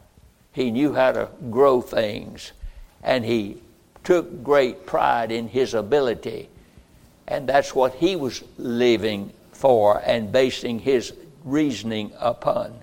He 0.53 0.71
knew 0.71 0.93
how 0.95 1.13
to 1.13 1.29
grow 1.51 1.81
things, 1.81 2.53
and 3.03 3.25
he 3.25 3.63
took 4.03 4.43
great 4.43 4.87
pride 4.87 5.31
in 5.31 5.49
his 5.49 5.75
ability. 5.75 6.49
And 7.29 7.49
that's 7.49 7.75
what 7.75 7.95
he 7.95 8.17
was 8.17 8.43
living 8.59 9.33
for 9.53 10.03
and 10.05 10.33
basing 10.33 10.81
his 10.81 11.13
reasoning 11.45 12.13
upon. 12.19 12.80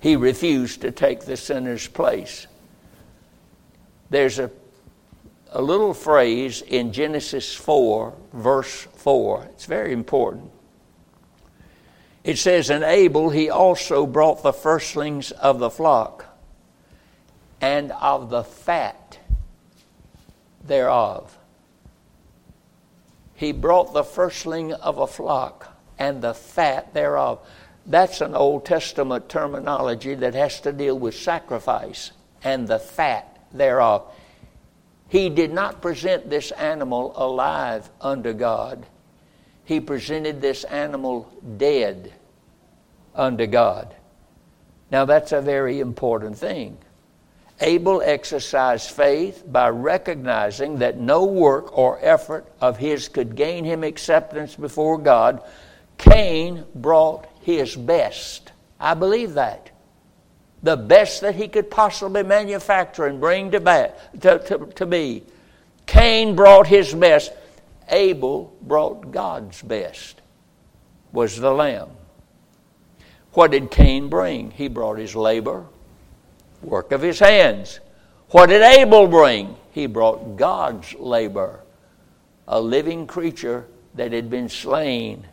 He 0.00 0.16
refused 0.16 0.82
to 0.82 0.90
take 0.90 1.20
the 1.20 1.36
sinner's 1.36 1.88
place. 1.88 2.46
There's 4.10 4.38
a 4.38 4.50
a 5.50 5.62
little 5.62 5.94
phrase 5.94 6.62
in 6.62 6.92
Genesis 6.92 7.54
4, 7.54 8.14
verse 8.32 8.86
4. 8.96 9.44
It's 9.52 9.64
very 9.64 9.92
important. 9.92 10.50
It 12.24 12.38
says, 12.38 12.68
And 12.70 12.84
Abel 12.84 13.30
he 13.30 13.48
also 13.48 14.06
brought 14.06 14.42
the 14.42 14.52
firstlings 14.52 15.30
of 15.32 15.58
the 15.58 15.70
flock 15.70 16.26
and 17.60 17.92
of 17.92 18.30
the 18.30 18.44
fat 18.44 19.18
thereof. 20.64 21.36
He 23.34 23.52
brought 23.52 23.94
the 23.94 24.04
firstling 24.04 24.72
of 24.74 24.98
a 24.98 25.06
flock 25.06 25.78
and 25.98 26.20
the 26.20 26.34
fat 26.34 26.92
thereof. 26.92 27.40
That's 27.88 28.20
an 28.20 28.34
Old 28.34 28.66
Testament 28.66 29.30
terminology 29.30 30.14
that 30.14 30.34
has 30.34 30.60
to 30.60 30.72
deal 30.72 30.98
with 30.98 31.14
sacrifice 31.14 32.12
and 32.44 32.68
the 32.68 32.78
fat 32.78 33.38
thereof. 33.52 34.04
He 35.08 35.30
did 35.30 35.52
not 35.52 35.80
present 35.80 36.28
this 36.28 36.50
animal 36.52 37.14
alive 37.16 37.88
unto 38.00 38.34
God. 38.34 38.84
He 39.64 39.80
presented 39.80 40.42
this 40.42 40.64
animal 40.64 41.32
dead 41.56 42.12
unto 43.14 43.46
God. 43.46 43.94
Now, 44.90 45.06
that's 45.06 45.32
a 45.32 45.40
very 45.40 45.80
important 45.80 46.36
thing. 46.36 46.76
Abel 47.60 48.02
exercised 48.02 48.90
faith 48.90 49.42
by 49.46 49.70
recognizing 49.70 50.78
that 50.78 50.98
no 50.98 51.24
work 51.24 51.76
or 51.76 51.98
effort 52.02 52.46
of 52.60 52.76
his 52.76 53.08
could 53.08 53.34
gain 53.34 53.64
him 53.64 53.82
acceptance 53.82 54.54
before 54.54 54.98
God. 54.98 55.42
Cain 55.96 56.64
brought 56.74 57.26
his 57.56 57.74
best. 57.76 58.52
I 58.78 58.94
believe 58.94 59.34
that 59.34 59.70
the 60.62 60.76
best 60.76 61.20
that 61.20 61.36
he 61.36 61.48
could 61.48 61.70
possibly 61.70 62.22
manufacture 62.22 63.06
and 63.06 63.20
bring 63.20 63.50
to, 63.52 63.60
ba- 63.60 63.94
to, 64.20 64.38
to, 64.40 64.66
to 64.74 64.86
be. 64.86 65.22
Cain 65.86 66.34
brought 66.34 66.66
his 66.66 66.94
best. 66.94 67.32
Abel 67.88 68.54
brought 68.62 69.10
God's 69.12 69.62
best, 69.62 70.20
was 71.12 71.36
the 71.36 71.50
lamb. 71.50 71.88
What 73.32 73.52
did 73.52 73.70
Cain 73.70 74.08
bring? 74.08 74.50
He 74.50 74.68
brought 74.68 74.98
his 74.98 75.14
labor, 75.14 75.64
work 76.62 76.92
of 76.92 77.00
his 77.00 77.18
hands. 77.18 77.80
What 78.30 78.48
did 78.48 78.62
Abel 78.62 79.06
bring? 79.06 79.56
He 79.72 79.86
brought 79.86 80.36
God's 80.36 80.92
labor, 80.94 81.60
a 82.46 82.60
living 82.60 83.06
creature 83.06 83.66
that 83.94 84.12
had 84.12 84.28
been 84.28 84.48
slain 84.48 85.26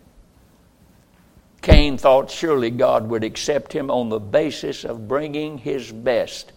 Cain 1.65 1.97
thought 1.97 2.29
surely 2.29 2.69
God 2.69 3.09
would 3.09 3.23
accept 3.23 3.73
him 3.73 3.89
on 3.89 4.09
the 4.09 4.19
basis 4.19 4.83
of 4.83 5.07
bringing 5.07 5.57
his 5.57 5.91
best. 5.91 6.51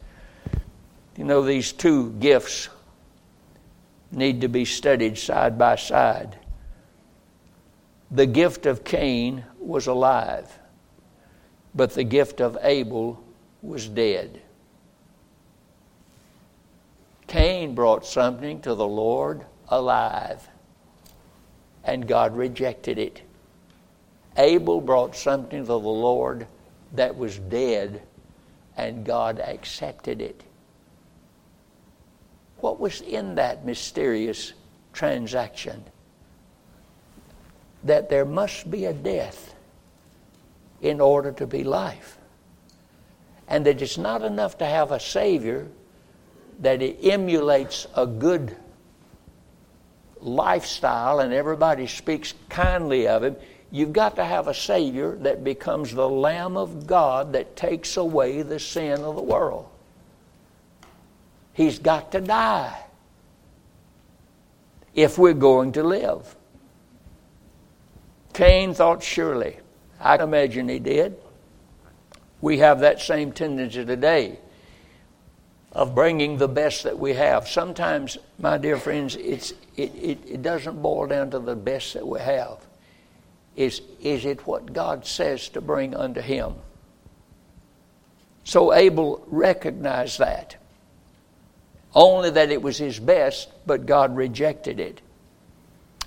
You 1.16 1.24
know, 1.24 1.40
these 1.40 1.72
two 1.72 2.10
gifts 2.12 2.68
need 4.12 4.42
to 4.42 4.48
be 4.48 4.66
studied 4.66 5.16
side 5.16 5.56
by 5.56 5.76
side. 5.76 6.38
The 8.10 8.26
gift 8.26 8.66
of 8.66 8.84
Cain 8.84 9.46
was 9.58 9.86
alive, 9.86 10.58
but 11.74 11.94
the 11.94 12.04
gift 12.04 12.42
of 12.42 12.58
Abel 12.60 13.24
was 13.62 13.88
dead. 13.88 14.42
Cain 17.28 17.74
brought 17.74 18.04
something 18.04 18.60
to 18.60 18.74
the 18.74 18.86
Lord 18.86 19.46
alive, 19.70 20.46
and 21.82 22.06
God 22.06 22.36
rejected 22.36 22.98
it. 22.98 23.22
Abel 24.38 24.80
brought 24.80 25.16
something 25.16 25.60
to 25.60 25.66
the 25.66 25.78
Lord 25.78 26.46
that 26.94 27.16
was 27.16 27.38
dead, 27.38 28.00
and 28.76 29.04
God 29.04 29.40
accepted 29.40 30.22
it. 30.22 30.42
What 32.60 32.80
was 32.80 33.00
in 33.00 33.34
that 33.34 33.66
mysterious 33.66 34.52
transaction? 34.92 35.84
That 37.84 38.08
there 38.08 38.24
must 38.24 38.70
be 38.70 38.86
a 38.86 38.92
death 38.92 39.54
in 40.80 41.00
order 41.00 41.32
to 41.32 41.46
be 41.46 41.64
life. 41.64 42.18
And 43.48 43.66
that 43.66 43.82
it's 43.82 43.98
not 43.98 44.22
enough 44.22 44.58
to 44.58 44.66
have 44.66 44.92
a 44.92 45.00
Savior 45.00 45.68
that 46.60 46.82
it 46.82 46.98
emulates 47.02 47.86
a 47.94 48.06
good 48.06 48.56
lifestyle 50.20 51.20
and 51.20 51.32
everybody 51.32 51.86
speaks 51.86 52.34
kindly 52.48 53.06
of 53.06 53.22
him. 53.22 53.36
You've 53.70 53.92
got 53.92 54.16
to 54.16 54.24
have 54.24 54.48
a 54.48 54.54
Savior 54.54 55.16
that 55.16 55.44
becomes 55.44 55.92
the 55.92 56.08
Lamb 56.08 56.56
of 56.56 56.86
God 56.86 57.32
that 57.34 57.54
takes 57.54 57.96
away 57.96 58.42
the 58.42 58.58
sin 58.58 59.02
of 59.02 59.14
the 59.14 59.22
world. 59.22 59.68
He's 61.52 61.78
got 61.78 62.12
to 62.12 62.20
die 62.20 62.84
if 64.94 65.18
we're 65.18 65.34
going 65.34 65.72
to 65.72 65.82
live. 65.82 66.34
Cain 68.32 68.72
thought 68.72 69.02
surely. 69.02 69.58
I 70.00 70.16
imagine 70.22 70.68
he 70.68 70.78
did. 70.78 71.16
We 72.40 72.58
have 72.58 72.80
that 72.80 73.00
same 73.00 73.32
tendency 73.32 73.84
today 73.84 74.38
of 75.72 75.94
bringing 75.94 76.38
the 76.38 76.48
best 76.48 76.84
that 76.84 76.98
we 76.98 77.12
have. 77.14 77.48
Sometimes, 77.48 78.16
my 78.38 78.56
dear 78.56 78.78
friends, 78.78 79.16
it's, 79.16 79.52
it, 79.76 79.94
it, 79.94 80.18
it 80.26 80.42
doesn't 80.42 80.80
boil 80.80 81.08
down 81.08 81.30
to 81.32 81.40
the 81.40 81.56
best 81.56 81.92
that 81.94 82.06
we 82.06 82.20
have 82.20 82.67
is, 83.58 83.82
is 84.00 84.24
it 84.24 84.46
what 84.46 84.72
God 84.72 85.04
says 85.04 85.48
to 85.48 85.60
bring 85.60 85.92
unto 85.92 86.20
him? 86.20 86.54
So 88.44 88.72
Abel 88.72 89.24
recognized 89.26 90.20
that. 90.20 90.54
Only 91.92 92.30
that 92.30 92.52
it 92.52 92.62
was 92.62 92.78
his 92.78 93.00
best, 93.00 93.50
but 93.66 93.84
God 93.84 94.14
rejected 94.14 94.78
it. 94.78 95.00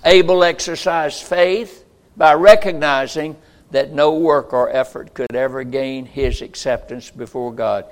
Abel 0.02 0.42
exercised 0.42 1.22
faith 1.24 1.84
by 2.16 2.32
recognizing 2.32 3.36
that 3.70 3.92
no 3.92 4.14
work 4.14 4.54
or 4.54 4.70
effort 4.70 5.12
could 5.12 5.36
ever 5.36 5.62
gain 5.62 6.06
his 6.06 6.40
acceptance 6.40 7.10
before 7.10 7.52
God. 7.52 7.84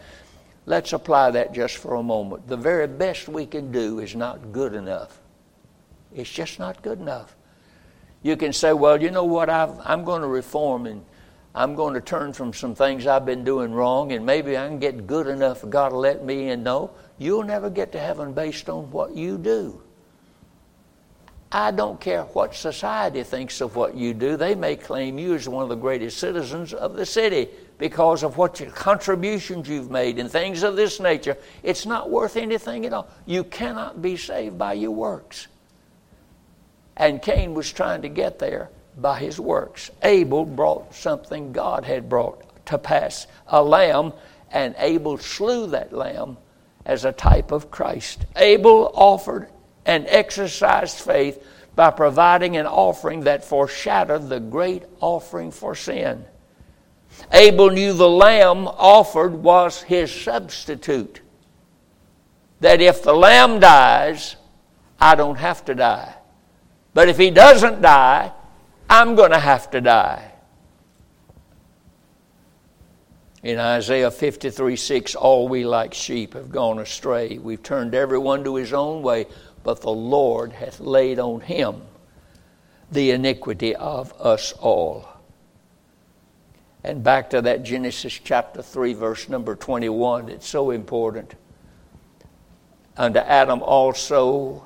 Let's 0.65 0.95
apply 0.95 1.33
that 1.33 1.53
just 1.53 1.77
for 1.77 1.97
a 1.97 2.03
moment. 2.03 2.49
The 2.49 2.57
very 2.57 2.87
best 2.87 3.29
we 3.29 3.45
can 3.45 3.71
do 3.71 3.99
is 3.99 4.17
not 4.17 4.53
good 4.53 4.75
enough. 4.75 5.21
It's 6.15 6.31
just 6.31 6.59
not 6.59 6.83
good 6.83 6.99
enough. 6.99 7.37
You 8.23 8.37
can 8.37 8.53
say, 8.53 8.73
well, 8.73 9.01
you 9.01 9.11
know 9.11 9.25
what, 9.25 9.49
i 9.49 9.69
am 9.87 10.05
going 10.05 10.23
to 10.23 10.29
reform 10.29 10.87
and 10.87 11.05
I'm 11.55 11.75
going 11.75 11.95
to 11.95 12.01
turn 12.01 12.33
from 12.33 12.53
some 12.53 12.75
things 12.75 13.07
I've 13.07 13.27
been 13.27 13.45
doing 13.45 13.73
wrong 13.73 14.13
and 14.13 14.25
maybe 14.25 14.57
I 14.57 14.69
can 14.69 14.79
get 14.79 15.07
good 15.07 15.27
enough 15.27 15.69
God 15.69 15.89
to 15.89 15.97
let 15.97 16.25
me 16.25 16.51
in. 16.51 16.63
No, 16.63 16.91
you'll 17.19 17.43
never 17.43 17.71
get 17.71 17.93
to 17.93 17.99
heaven 17.99 18.33
based 18.33 18.69
on 18.69 18.91
what 18.91 19.17
you 19.17 19.39
do. 19.39 19.83
I 21.53 21.73
don't 21.73 22.01
care 22.01 22.23
what 22.23 22.55
society 22.55 23.25
thinks 23.25 23.61
of 23.61 23.75
what 23.75 23.97
you 23.97 24.15
do. 24.15 24.37
They 24.37 24.55
may 24.55 24.77
claim 24.77 25.19
you 25.19 25.35
as 25.35 25.49
one 25.49 25.65
of 25.65 25.69
the 25.69 25.75
greatest 25.75 26.19
citizens 26.19 26.73
of 26.73 26.95
the 26.95 27.05
city 27.05 27.49
because 27.77 28.23
of 28.23 28.37
what 28.37 28.61
your 28.61 28.71
contributions 28.71 29.69
you've 29.69 29.91
made 29.91 30.21
and 30.21 30.31
things 30.31 30.63
of 30.63 30.77
this 30.77 31.01
nature. 31.01 31.37
It's 31.65 31.87
not 31.87 32.09
worth 32.09 32.37
anything 32.37 32.87
at 32.87 32.93
all. 32.93 33.09
You 33.27 33.43
cannot 33.43 34.01
be 34.01 34.17
saved 34.17 34.59
by 34.59 34.75
your 34.75 34.93
works. 34.93 35.49
And 36.97 37.23
Cain 37.23 37.55
was 37.55 37.73
trying 37.73 38.03
to 38.03 38.09
get 38.09 38.39
there 38.39 38.71
by 38.97 39.19
his 39.19 39.41
works. 39.41 39.91
Abel 40.03 40.45
brought 40.45 40.95
something 40.95 41.53
God 41.53 41.85
had 41.85 42.09
brought 42.09 42.67
to 42.67 42.79
pass 42.79 43.27
a 43.47 43.63
lamb, 43.63 44.13
and 44.51 44.75
Abel 44.79 45.19
slew 45.19 45.67
that 45.69 45.93
lamb 45.93 46.37
as 46.85 47.05
a 47.05 47.13
type 47.13 47.53
of 47.53 47.71
Christ. 47.71 48.27
Abel 48.37 48.91
offered 48.95 49.49
and 49.87 50.07
exercised 50.09 50.99
faith 50.99 51.45
by 51.75 51.91
providing 51.91 52.57
an 52.57 52.67
offering 52.67 53.21
that 53.21 53.45
foreshadowed 53.45 54.29
the 54.29 54.41
great 54.41 54.85
offering 55.01 55.51
for 55.51 55.75
sin. 55.75 56.25
Abel 57.33 57.71
knew 57.71 57.93
the 57.93 58.09
lamb 58.09 58.67
offered 58.69 59.35
was 59.35 59.83
his 59.83 60.13
substitute. 60.13 61.21
That 62.61 62.81
if 62.81 63.03
the 63.03 63.15
lamb 63.15 63.61
dies, 63.61 64.37
I 65.01 65.15
don't 65.15 65.37
have 65.37 65.65
to 65.67 65.75
die. 65.75 66.15
But 66.93 67.09
if 67.09 67.19
he 67.19 67.31
doesn't 67.31 67.81
die, 67.81 68.33
I'm 68.89 69.15
going 69.15 69.31
to 69.31 69.39
have 69.39 69.71
to 69.71 69.81
die. 69.81 70.27
In 73.43 73.59
Isaiah 73.59 74.11
53 74.11 74.77
6, 74.77 75.15
all 75.15 75.49
we 75.49 75.65
like 75.65 75.95
sheep 75.95 76.35
have 76.35 76.51
gone 76.51 76.79
astray. 76.79 77.39
We've 77.39 77.63
turned 77.63 77.95
everyone 77.95 78.45
to 78.45 78.57
his 78.57 78.73
own 78.73 79.03
way 79.03 79.27
but 79.63 79.81
the 79.81 79.91
Lord 79.91 80.53
hath 80.53 80.81
laid 80.81 81.19
on 81.19 81.41
him 81.41 81.83
the 82.91 83.11
iniquity 83.11 83.75
of 83.77 84.13
us 84.21 84.53
all. 84.53 85.07
And 86.83 87.05
back 87.05 87.31
to 87.31 87.43
that 87.43 87.63
Genesis 87.63 88.19
chapter 88.25 88.63
3, 88.63 88.95
verse 88.95 89.29
number 89.29 89.55
21, 89.55 90.31
it's 90.31 90.49
so 90.49 90.71
important. 90.71 91.35
Unto 92.97 93.19
Adam 93.19 93.63
also 93.63 94.65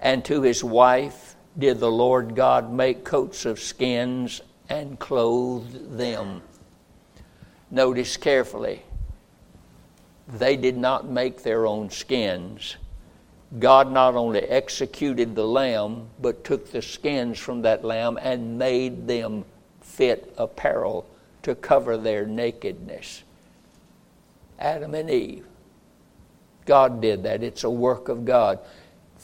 and 0.00 0.24
to 0.26 0.42
his 0.42 0.62
wife 0.62 1.23
did 1.58 1.78
the 1.78 1.90
Lord 1.90 2.34
God 2.34 2.72
make 2.72 3.04
coats 3.04 3.44
of 3.44 3.60
skins 3.60 4.40
and 4.68 4.98
clothed 4.98 5.96
them. 5.96 6.42
Notice 7.70 8.16
carefully, 8.16 8.82
they 10.28 10.56
did 10.56 10.76
not 10.76 11.08
make 11.08 11.42
their 11.42 11.66
own 11.66 11.90
skins 11.90 12.76
God 13.58 13.92
not 13.92 14.16
only 14.16 14.40
executed 14.40 15.34
the 15.34 15.46
lamb, 15.46 16.08
but 16.20 16.44
took 16.44 16.70
the 16.70 16.82
skins 16.82 17.38
from 17.38 17.62
that 17.62 17.84
lamb 17.84 18.18
and 18.20 18.58
made 18.58 19.06
them 19.06 19.44
fit 19.80 20.34
apparel 20.36 21.06
to 21.42 21.54
cover 21.54 21.96
their 21.96 22.26
nakedness. 22.26 23.22
Adam 24.58 24.94
and 24.94 25.10
Eve. 25.10 25.46
God 26.64 27.00
did 27.00 27.22
that. 27.24 27.42
It's 27.42 27.64
a 27.64 27.70
work 27.70 28.08
of 28.08 28.24
God. 28.24 28.58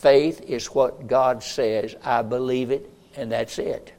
Faith 0.00 0.40
is 0.48 0.68
what 0.68 1.06
God 1.08 1.42
says. 1.42 1.94
I 2.02 2.22
believe 2.22 2.70
it, 2.70 2.90
and 3.16 3.30
that's 3.30 3.58
it. 3.58 3.92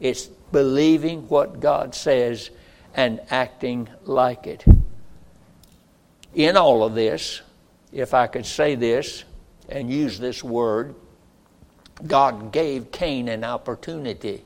It's 0.00 0.26
believing 0.26 1.28
what 1.28 1.60
God 1.60 1.94
says 1.94 2.50
and 2.92 3.20
acting 3.30 3.88
like 4.02 4.48
it. 4.48 4.64
In 6.34 6.56
all 6.56 6.82
of 6.82 6.96
this, 6.96 7.40
if 7.92 8.14
I 8.14 8.26
could 8.26 8.46
say 8.46 8.74
this 8.74 9.22
and 9.68 9.88
use 9.88 10.18
this 10.18 10.42
word, 10.42 10.96
God 12.04 12.50
gave 12.50 12.90
Cain 12.90 13.28
an 13.28 13.44
opportunity. 13.44 14.42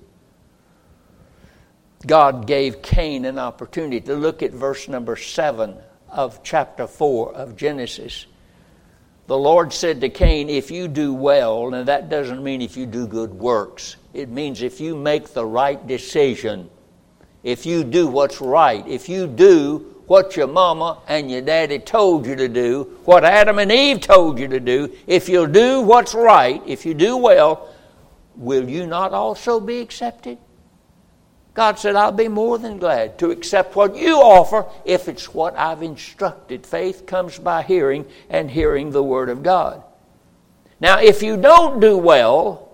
God 2.07 2.47
gave 2.47 2.83
Cain 2.83 3.25
an 3.25 3.39
opportunity 3.39 4.03
to 4.03 4.15
look 4.15 4.43
at 4.43 4.53
verse 4.53 4.89
number 4.89 5.17
7 5.17 5.75
of 6.11 6.43
chapter 6.43 6.87
4 6.87 7.33
of 7.35 7.57
Genesis. 7.57 8.27
The 9.31 9.39
Lord 9.39 9.73
said 9.73 10.01
to 10.01 10.09
Cain, 10.09 10.51
If 10.51 10.73
you 10.73 10.89
do 10.89 11.15
well, 11.15 11.73
and 11.73 11.87
that 11.87 12.09
doesn't 12.09 12.43
mean 12.43 12.61
if 12.61 12.77
you 12.77 12.85
do 12.85 13.07
good 13.07 13.33
works, 13.33 13.95
it 14.13 14.29
means 14.29 14.61
if 14.61 14.81
you 14.81 14.97
make 14.97 15.29
the 15.29 15.47
right 15.47 15.87
decision, 15.87 16.69
if 17.45 17.65
you 17.65 17.85
do 17.85 18.09
what's 18.09 18.41
right, 18.41 18.85
if 18.89 19.09
you 19.09 19.29
do 19.29 20.03
what 20.09 20.37
your 20.37 20.49
mama 20.49 20.99
and 21.07 21.31
your 21.31 21.43
daddy 21.43 21.79
told 21.79 22.27
you 22.27 22.35
to 22.35 22.49
do, 22.49 22.99
what 23.05 23.25
Adam 23.25 23.61
and 23.61 23.71
Eve 23.71 24.01
told 24.01 24.37
you 24.37 24.49
to 24.49 24.59
do, 24.59 24.93
if 25.07 25.29
you'll 25.29 25.47
do 25.47 25.81
what's 25.81 26.13
right, 26.13 26.61
if 26.67 26.85
you 26.85 26.93
do 26.93 27.17
well, 27.17 27.69
will 28.35 28.69
you 28.69 28.85
not 28.85 29.13
also 29.13 29.61
be 29.61 29.79
accepted? 29.79 30.39
God 31.55 31.79
said, 31.79 31.97
I'll 31.97 32.13
be 32.13 32.29
more 32.29 32.59
than 32.59 32.79
glad 32.79 33.19
to 33.19 33.31
accept 33.31 33.75
what 33.75 33.97
you 33.97 34.17
offer 34.17 34.67
if 34.85 35.09
it's 35.09 35.35
what 35.35 35.57
I've 35.57 35.83
instructed. 35.83 36.65
Faith 36.65 37.07
comes 37.07 37.39
by 37.39 37.63
hearing, 37.63 38.07
and 38.29 38.51
hearing 38.51 38.91
the 38.91 39.03
Word 39.03 39.29
of 39.29 39.43
God. 39.43 39.83
Now, 40.79 41.01
if 41.01 41.23
you 41.23 41.37
don't 41.37 41.81
do 41.81 41.99
well, 41.99 42.69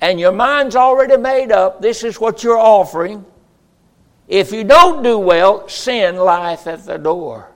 and 0.00 0.18
your 0.18 0.32
mind's 0.32 0.74
already 0.74 1.16
made 1.16 1.52
up, 1.52 1.80
this 1.80 2.02
is 2.02 2.20
what 2.20 2.42
you're 2.42 2.58
offering, 2.58 3.24
if 4.26 4.52
you 4.52 4.64
don't 4.64 5.02
do 5.02 5.18
well, 5.18 5.68
sin 5.68 6.16
lieth 6.16 6.66
at 6.66 6.84
the 6.84 6.98
door. 6.98 7.50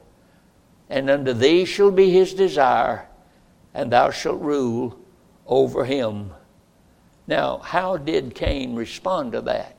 And 0.88 1.11
unto 1.11 1.32
thee 1.32 1.64
shall 1.64 1.90
be 1.90 2.11
his 2.11 2.35
desire, 2.35 3.09
and 3.74 3.90
thou 3.90 4.11
shalt 4.11 4.40
rule 4.40 4.98
over 5.46 5.85
him. 5.85 6.30
Now, 7.26 7.59
how 7.59 7.96
did 7.96 8.35
Cain 8.35 8.76
respond 8.76 9.32
to 9.32 9.40
that? 9.42 9.75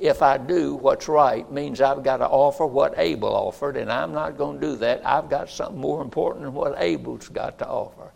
If 0.00 0.22
I 0.22 0.38
do 0.38 0.74
what's 0.74 1.08
right, 1.08 1.50
means 1.52 1.80
I've 1.80 2.02
got 2.02 2.18
to 2.18 2.26
offer 2.26 2.66
what 2.66 2.94
Abel 2.96 3.28
offered, 3.28 3.76
and 3.76 3.92
I'm 3.92 4.12
not 4.12 4.38
going 4.38 4.58
to 4.58 4.66
do 4.66 4.76
that. 4.76 5.06
I've 5.06 5.28
got 5.28 5.50
something 5.50 5.80
more 5.80 6.00
important 6.00 6.44
than 6.44 6.54
what 6.54 6.74
Abel's 6.78 7.28
got 7.28 7.58
to 7.58 7.68
offer. 7.68 8.10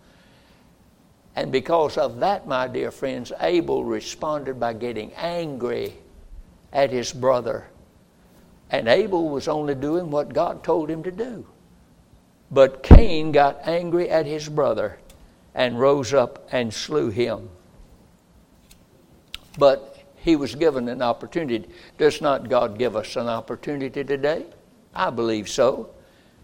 And 1.37 1.53
because 1.53 1.99
of 1.99 2.20
that, 2.20 2.47
my 2.47 2.68
dear 2.68 2.90
friends, 2.90 3.33
Abel 3.40 3.85
responded 3.85 4.59
by 4.59 4.73
getting 4.73 5.12
angry 5.14 5.94
at 6.73 6.90
his 6.90 7.12
brother 7.12 7.66
and 8.70 8.88
Abel 8.88 9.29
was 9.29 9.47
only 9.47 9.77
doing 9.77 10.11
what 10.11 10.33
God 10.33 10.64
told 10.64 10.90
him 10.90 11.03
to 11.05 11.12
do. 11.12 11.47
But 12.51 12.83
Cain 12.83 13.31
got 13.33 13.68
angry 13.68 14.11
at 14.11 14.27
his 14.27 14.49
brother 14.49 14.99
and 15.55 15.78
rose 15.78 16.12
up 16.12 16.49
and 16.51 16.72
slew 16.72 17.11
him. 17.11 17.51
But 19.59 19.93
he 20.25 20.37
was 20.37 20.55
given 20.55 20.89
an 20.89 21.03
opportunity. 21.03 21.68
Does 21.99 22.22
not 22.22 22.49
God 22.49 22.79
give 22.79 22.97
us 22.97 23.14
an 23.16 23.29
opportunity 23.29 24.03
today? 24.03 24.47
I 24.95 25.11
believe 25.11 25.51
so. 25.51 25.91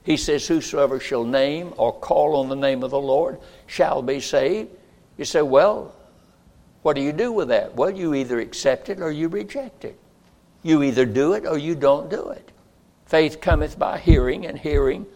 He 0.04 0.18
says, 0.18 0.46
Whosoever 0.46 1.00
shall 1.00 1.24
name 1.24 1.72
or 1.78 1.98
call 1.98 2.36
on 2.36 2.50
the 2.50 2.56
name 2.56 2.82
of 2.82 2.90
the 2.90 3.00
Lord 3.00 3.38
shall 3.66 4.02
be 4.02 4.20
saved. 4.20 4.68
You 5.16 5.24
say, 5.24 5.40
Well, 5.40 5.94
what 6.82 6.94
do 6.94 7.00
you 7.00 7.12
do 7.12 7.32
with 7.32 7.48
that? 7.48 7.74
Well, 7.74 7.90
you 7.90 8.12
either 8.12 8.38
accept 8.38 8.90
it 8.90 9.00
or 9.00 9.10
you 9.10 9.28
reject 9.28 9.86
it. 9.86 9.98
You 10.62 10.82
either 10.82 11.06
do 11.06 11.32
it 11.32 11.46
or 11.46 11.56
you 11.56 11.74
don't 11.74 12.10
do 12.10 12.28
it. 12.28 12.52
Faith 13.06 13.40
cometh 13.40 13.78
by 13.78 13.98
hearing, 13.98 14.44
and 14.44 14.58
hearing 14.58 15.06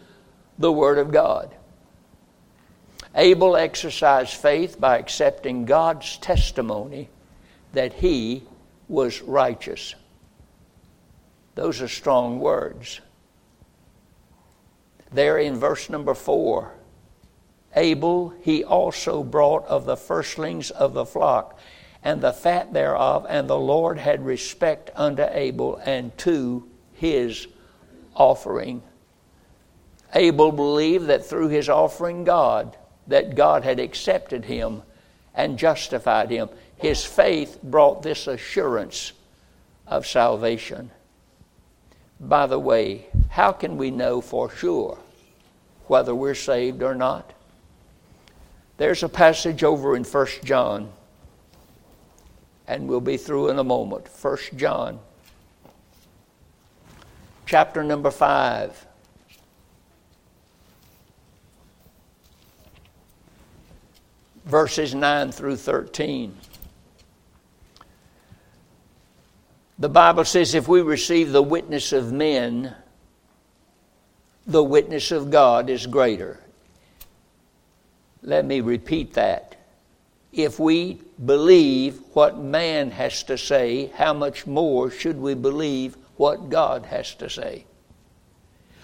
the 0.57 0.71
Word 0.71 0.97
of 0.97 1.11
God. 1.11 1.53
Abel 3.13 3.55
exercised 3.55 4.33
faith 4.33 4.79
by 4.79 4.97
accepting 4.97 5.65
God's 5.65 6.17
testimony 6.17 7.09
that 7.73 7.93
he 7.93 8.43
was 8.87 9.21
righteous. 9.21 9.95
Those 11.55 11.81
are 11.81 11.87
strong 11.87 12.39
words. 12.39 13.01
There 15.11 15.37
in 15.37 15.55
verse 15.55 15.89
number 15.89 16.13
four, 16.13 16.73
Abel 17.75 18.33
he 18.41 18.63
also 18.63 19.23
brought 19.23 19.65
of 19.65 19.85
the 19.85 19.97
firstlings 19.97 20.71
of 20.71 20.93
the 20.93 21.05
flock 21.05 21.59
and 22.03 22.21
the 22.21 22.33
fat 22.33 22.71
thereof, 22.71 23.25
and 23.27 23.49
the 23.49 23.57
Lord 23.57 23.97
had 23.97 24.23
respect 24.23 24.91
unto 24.95 25.23
Abel 25.23 25.81
and 25.85 26.15
to 26.19 26.69
his 26.93 27.47
offering. 28.15 28.83
Abel 30.13 30.51
believed 30.51 31.07
that 31.07 31.25
through 31.25 31.47
his 31.47 31.67
offering 31.67 32.23
God, 32.23 32.77
that 33.07 33.35
God 33.35 33.63
had 33.63 33.79
accepted 33.79 34.45
him 34.45 34.83
and 35.33 35.57
justified 35.57 36.29
him. 36.29 36.49
His 36.77 37.05
faith 37.05 37.59
brought 37.63 38.03
this 38.03 38.27
assurance 38.27 39.13
of 39.87 40.05
salvation. 40.05 40.91
By 42.19 42.47
the 42.47 42.59
way, 42.59 43.07
how 43.29 43.51
can 43.51 43.77
we 43.77 43.91
know 43.91 44.21
for 44.21 44.49
sure 44.49 44.97
whether 45.87 46.15
we're 46.15 46.35
saved 46.35 46.81
or 46.81 46.95
not? 46.95 47.33
There's 48.77 49.03
a 49.03 49.09
passage 49.09 49.63
over 49.63 49.95
in 49.95 50.03
1 50.03 50.27
John, 50.43 50.91
and 52.67 52.87
we'll 52.87 52.99
be 52.99 53.17
through 53.17 53.49
in 53.49 53.59
a 53.59 53.63
moment. 53.63 54.07
1 54.21 54.37
John, 54.55 54.99
chapter 57.45 57.83
number 57.83 58.11
5. 58.11 58.87
Verses 64.45 64.93
9 64.93 65.31
through 65.31 65.55
13. 65.55 66.37
The 69.77 69.89
Bible 69.89 70.23
says 70.23 70.55
if 70.55 70.67
we 70.67 70.81
receive 70.81 71.31
the 71.31 71.43
witness 71.43 71.91
of 71.91 72.11
men, 72.11 72.73
the 74.47 74.63
witness 74.63 75.11
of 75.11 75.29
God 75.31 75.69
is 75.69 75.85
greater. 75.85 76.39
Let 78.21 78.45
me 78.45 78.61
repeat 78.61 79.13
that. 79.13 79.55
If 80.31 80.59
we 80.59 81.01
believe 81.23 81.99
what 82.13 82.37
man 82.37 82.91
has 82.91 83.23
to 83.23 83.37
say, 83.37 83.87
how 83.95 84.13
much 84.13 84.47
more 84.47 84.89
should 84.89 85.19
we 85.19 85.33
believe 85.33 85.97
what 86.17 86.49
God 86.49 86.85
has 86.85 87.13
to 87.15 87.29
say? 87.29 87.65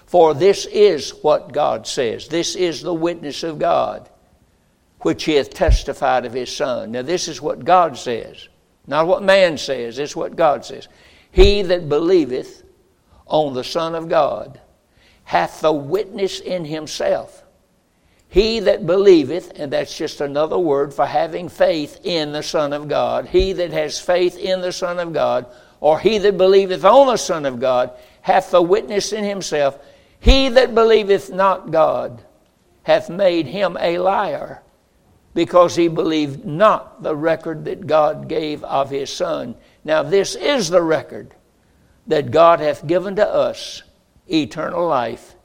For 0.05 0.33
this 0.33 0.65
is 0.65 1.11
what 1.21 1.53
God 1.53 1.87
says. 1.87 2.27
This 2.27 2.55
is 2.55 2.81
the 2.81 2.93
witness 2.93 3.43
of 3.43 3.59
God, 3.59 4.09
which 4.99 5.23
he 5.23 5.35
hath 5.35 5.53
testified 5.53 6.25
of 6.25 6.33
his 6.33 6.53
Son. 6.53 6.91
Now, 6.91 7.01
this 7.01 7.29
is 7.29 7.41
what 7.41 7.63
God 7.63 7.97
says. 7.97 8.49
Not 8.87 9.07
what 9.07 9.23
man 9.23 9.57
says, 9.57 9.99
it's 9.99 10.15
what 10.15 10.35
God 10.35 10.65
says. 10.65 10.87
He 11.31 11.61
that 11.63 11.87
believeth 11.87 12.63
on 13.25 13.53
the 13.53 13.63
Son 13.63 13.95
of 13.95 14.09
God 14.09 14.59
hath 15.23 15.61
the 15.61 15.71
witness 15.71 16.39
in 16.39 16.65
himself. 16.65 17.43
He 18.27 18.59
that 18.61 18.85
believeth, 18.85 19.51
and 19.59 19.73
that's 19.73 19.97
just 19.97 20.21
another 20.21 20.57
word 20.57 20.93
for 20.93 21.05
having 21.05 21.49
faith 21.49 21.99
in 22.03 22.31
the 22.31 22.43
Son 22.43 22.73
of 22.73 22.87
God, 22.87 23.27
he 23.27 23.53
that 23.53 23.71
has 23.71 23.99
faith 23.99 24.37
in 24.37 24.61
the 24.61 24.71
Son 24.71 24.99
of 24.99 25.13
God, 25.13 25.45
or 25.81 25.99
he 25.99 26.17
that 26.17 26.37
believeth 26.37 26.85
on 26.85 27.07
the 27.07 27.17
Son 27.17 27.45
of 27.45 27.59
God, 27.59 27.91
hath 28.21 28.51
the 28.51 28.61
witness 28.61 29.11
in 29.11 29.23
himself. 29.23 29.77
He 30.19 30.47
that 30.49 30.73
believeth 30.73 31.29
not 31.29 31.71
God 31.71 32.23
hath 32.83 33.09
made 33.09 33.47
him 33.47 33.77
a 33.79 33.97
liar, 33.97 34.61
because 35.33 35.75
he 35.75 35.87
believed 35.87 36.45
not 36.45 37.03
the 37.03 37.15
record 37.15 37.65
that 37.65 37.87
God 37.87 38.27
gave 38.27 38.63
of 38.63 38.89
his 38.89 39.09
Son. 39.09 39.55
Now, 39.83 40.03
this 40.03 40.35
is 40.35 40.69
the 40.69 40.81
record 40.81 41.33
that 42.07 42.31
God 42.31 42.59
hath 42.59 42.85
given 42.85 43.15
to 43.15 43.27
us 43.27 43.83
eternal 44.27 44.87
life, 44.87 45.35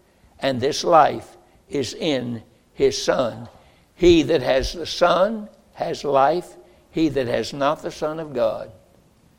and 0.40 0.60
this 0.60 0.82
life 0.82 1.36
is 1.68 1.94
in 1.94 2.42
his 2.72 3.00
Son. 3.00 3.48
He 3.94 4.22
that 4.24 4.42
has 4.42 4.72
the 4.72 4.86
Son 4.86 5.48
has 5.74 6.04
life, 6.04 6.56
he 6.90 7.08
that 7.10 7.28
has 7.28 7.52
not 7.52 7.82
the 7.82 7.90
Son 7.90 8.18
of 8.18 8.34
God 8.34 8.72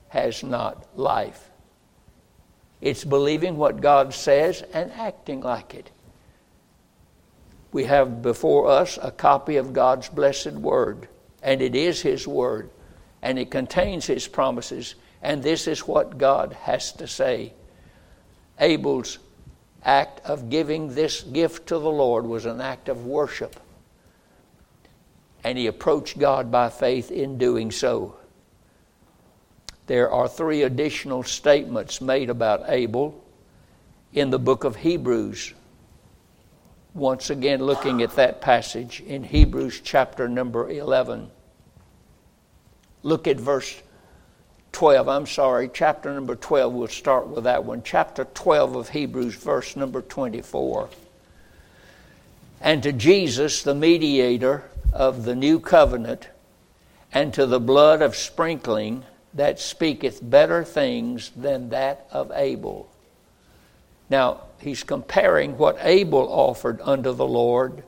has 0.10 0.44
not 0.44 0.86
life. 0.98 1.52
It's 2.80 3.04
believing 3.04 3.58
what 3.58 3.82
God 3.82 4.14
says 4.14 4.64
and 4.74 4.92
acting 4.94 5.42
like 5.42 5.74
it 5.74 5.92
we 7.72 7.84
have 7.86 8.22
before 8.22 8.68
us 8.68 8.98
a 9.02 9.12
copy 9.12 9.58
of 9.58 9.74
God's 9.74 10.10
blessed 10.10 10.54
Word, 10.54 11.08
and 11.44 11.62
it 11.62 11.76
is 11.76 12.02
His 12.02 12.28
Word, 12.28 12.70
and 13.22 13.38
it 13.38 13.52
contains 13.52 14.06
His 14.06 14.28
promises, 14.28 14.96
and 15.22 15.44
this 15.44 15.68
is 15.68 15.88
what 15.88 16.18
God 16.18 16.54
has 16.54 16.92
to 16.94 17.08
say. 17.08 17.54
Abel's 18.60 19.20
act 19.84 20.22
of 20.26 20.50
giving 20.50 20.94
this 20.94 21.22
gift 21.22 21.68
to 21.68 21.80
the 21.80 21.90
Lord 21.90 22.26
was 22.26 22.46
an 22.46 22.62
act 22.62 22.90
of 22.90 23.06
worship, 23.06 23.60
and 25.44 25.58
he 25.58 25.68
approached 25.68 26.18
God 26.18 26.52
by 26.52 26.70
faith 26.70 27.12
in 27.12 27.38
doing 27.38 27.72
so. 27.72 28.18
There 29.86 30.12
are 30.12 30.28
three 30.28 30.64
additional 30.64 31.24
statements 31.24 32.02
made 32.02 32.30
about 32.30 32.66
Abel 32.68 33.24
in 34.14 34.30
the 34.30 34.40
book 34.40 34.64
of 34.64 34.76
Hebrews 34.76 35.54
once 36.94 37.30
again 37.30 37.64
looking 37.64 38.02
at 38.02 38.16
that 38.16 38.42
passage 38.42 39.02
in 39.02 39.24
Hebrews 39.24 39.82
chapter 39.84 40.28
number 40.28 40.70
11. 40.70 41.30
Look 43.04 43.28
at 43.28 43.38
verse 43.38 43.82
12. 44.72 45.08
I'm 45.08 45.26
sorry, 45.26 45.70
chapter 45.74 46.14
number 46.14 46.36
12. 46.36 46.74
We'll 46.74 46.88
start 46.88 47.28
with 47.28 47.46
that 47.46 47.64
one. 47.64 47.82
Chapter 47.84 48.26
12 48.26 48.76
of 48.76 48.90
Hebrews, 48.90 49.36
verse 49.36 49.76
number 49.76 50.02
24. 50.02 50.90
And 52.62 52.84
to 52.84 52.92
Jesus, 52.92 53.64
the 53.64 53.76
mediator 53.76 54.64
of 54.94 55.26
the 55.26 55.36
new 55.36 55.60
covenant, 55.60 56.28
and 57.14 57.34
to 57.34 57.46
the 57.46 57.60
blood 57.60 58.02
of 58.02 58.16
sprinkling 58.16 59.04
that 59.34 59.60
speaketh 59.60 60.20
better 60.22 60.64
things 60.64 61.32
than 61.36 61.70
that 61.70 62.08
of 62.12 62.32
Abel. 62.34 62.90
Now, 64.10 64.42
he's 64.60 64.84
comparing 64.84 65.58
what 65.58 65.78
Abel 65.82 66.28
offered 66.32 66.80
unto 66.82 67.14
the 67.14 67.28
Lord 67.28 67.84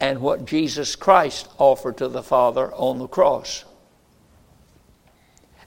and 0.00 0.20
what 0.20 0.44
Jesus 0.44 0.96
Christ 0.96 1.48
offered 1.58 1.96
to 1.98 2.08
the 2.08 2.22
Father 2.22 2.72
on 2.74 2.98
the 2.98 3.06
cross. 3.06 3.64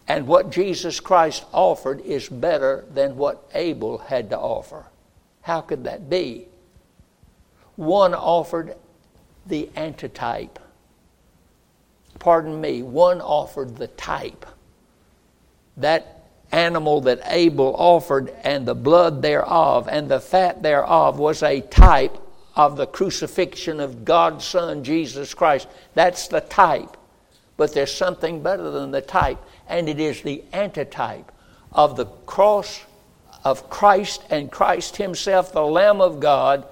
And 0.08 0.28
what 0.28 0.52
Jesus 0.52 1.00
Christ 1.00 1.44
offered 1.52 2.02
is 2.02 2.30
better 2.30 2.86
than 2.94 3.18
what 3.18 3.50
Abel 3.54 3.98
had 3.98 4.30
to 4.30 4.38
offer. 4.38 4.86
How 5.42 5.62
could 5.62 5.84
that 5.86 6.10
be? 6.10 6.48
One 7.76 8.14
offered 8.14 8.76
the 9.46 9.70
antitype. 9.76 10.60
Pardon 12.20 12.60
me, 12.60 12.84
one 12.84 13.22
offered 13.22 13.78
the 13.78 13.88
type. 13.88 14.46
That 15.78 16.17
animal 16.52 17.02
that 17.02 17.20
Abel 17.26 17.76
offered, 17.78 18.34
and 18.44 18.66
the 18.66 18.76
blood 18.76 19.22
thereof, 19.22 19.88
and 19.90 20.10
the 20.10 20.20
fat 20.20 20.64
thereof 20.64 21.20
was 21.20 21.44
a 21.44 21.62
type 21.62 22.18
of 22.56 22.78
the 22.78 22.88
crucifixion 22.88 23.80
of 23.80 24.06
God's 24.06 24.46
Son, 24.46 24.84
Jesus 24.84 25.34
Christ. 25.34 25.68
That's 25.94 26.28
the 26.28 26.42
type. 26.42 26.98
But 27.56 27.74
there's 27.74 27.94
something 27.94 28.42
better 28.42 28.72
than 28.72 28.92
the 28.92 29.02
type, 29.02 29.40
and 29.68 29.90
it 29.90 30.00
is 30.00 30.22
the 30.22 30.44
antitype 30.54 31.32
of 31.72 31.96
the 31.96 32.06
cross 32.06 32.84
of 33.44 33.70
Christ 33.70 34.24
and 34.30 34.52
Christ 34.52 34.98
Himself, 34.98 35.52
the 35.52 35.62
Lamb 35.62 36.02
of 36.02 36.20
God, 36.20 36.66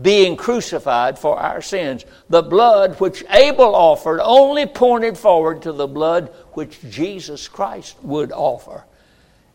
being 0.00 0.36
crucified 0.36 1.18
for 1.18 1.38
our 1.38 1.60
sins. 1.60 2.04
The 2.28 2.42
blood 2.42 3.00
which 3.00 3.24
Abel 3.30 3.74
offered 3.74 4.20
only 4.22 4.66
pointed 4.66 5.18
forward 5.18 5.62
to 5.62 5.72
the 5.72 5.88
blood 5.88 6.32
which 6.52 6.80
Jesus 6.88 7.48
Christ 7.48 7.96
would 8.02 8.30
offer 8.30 8.84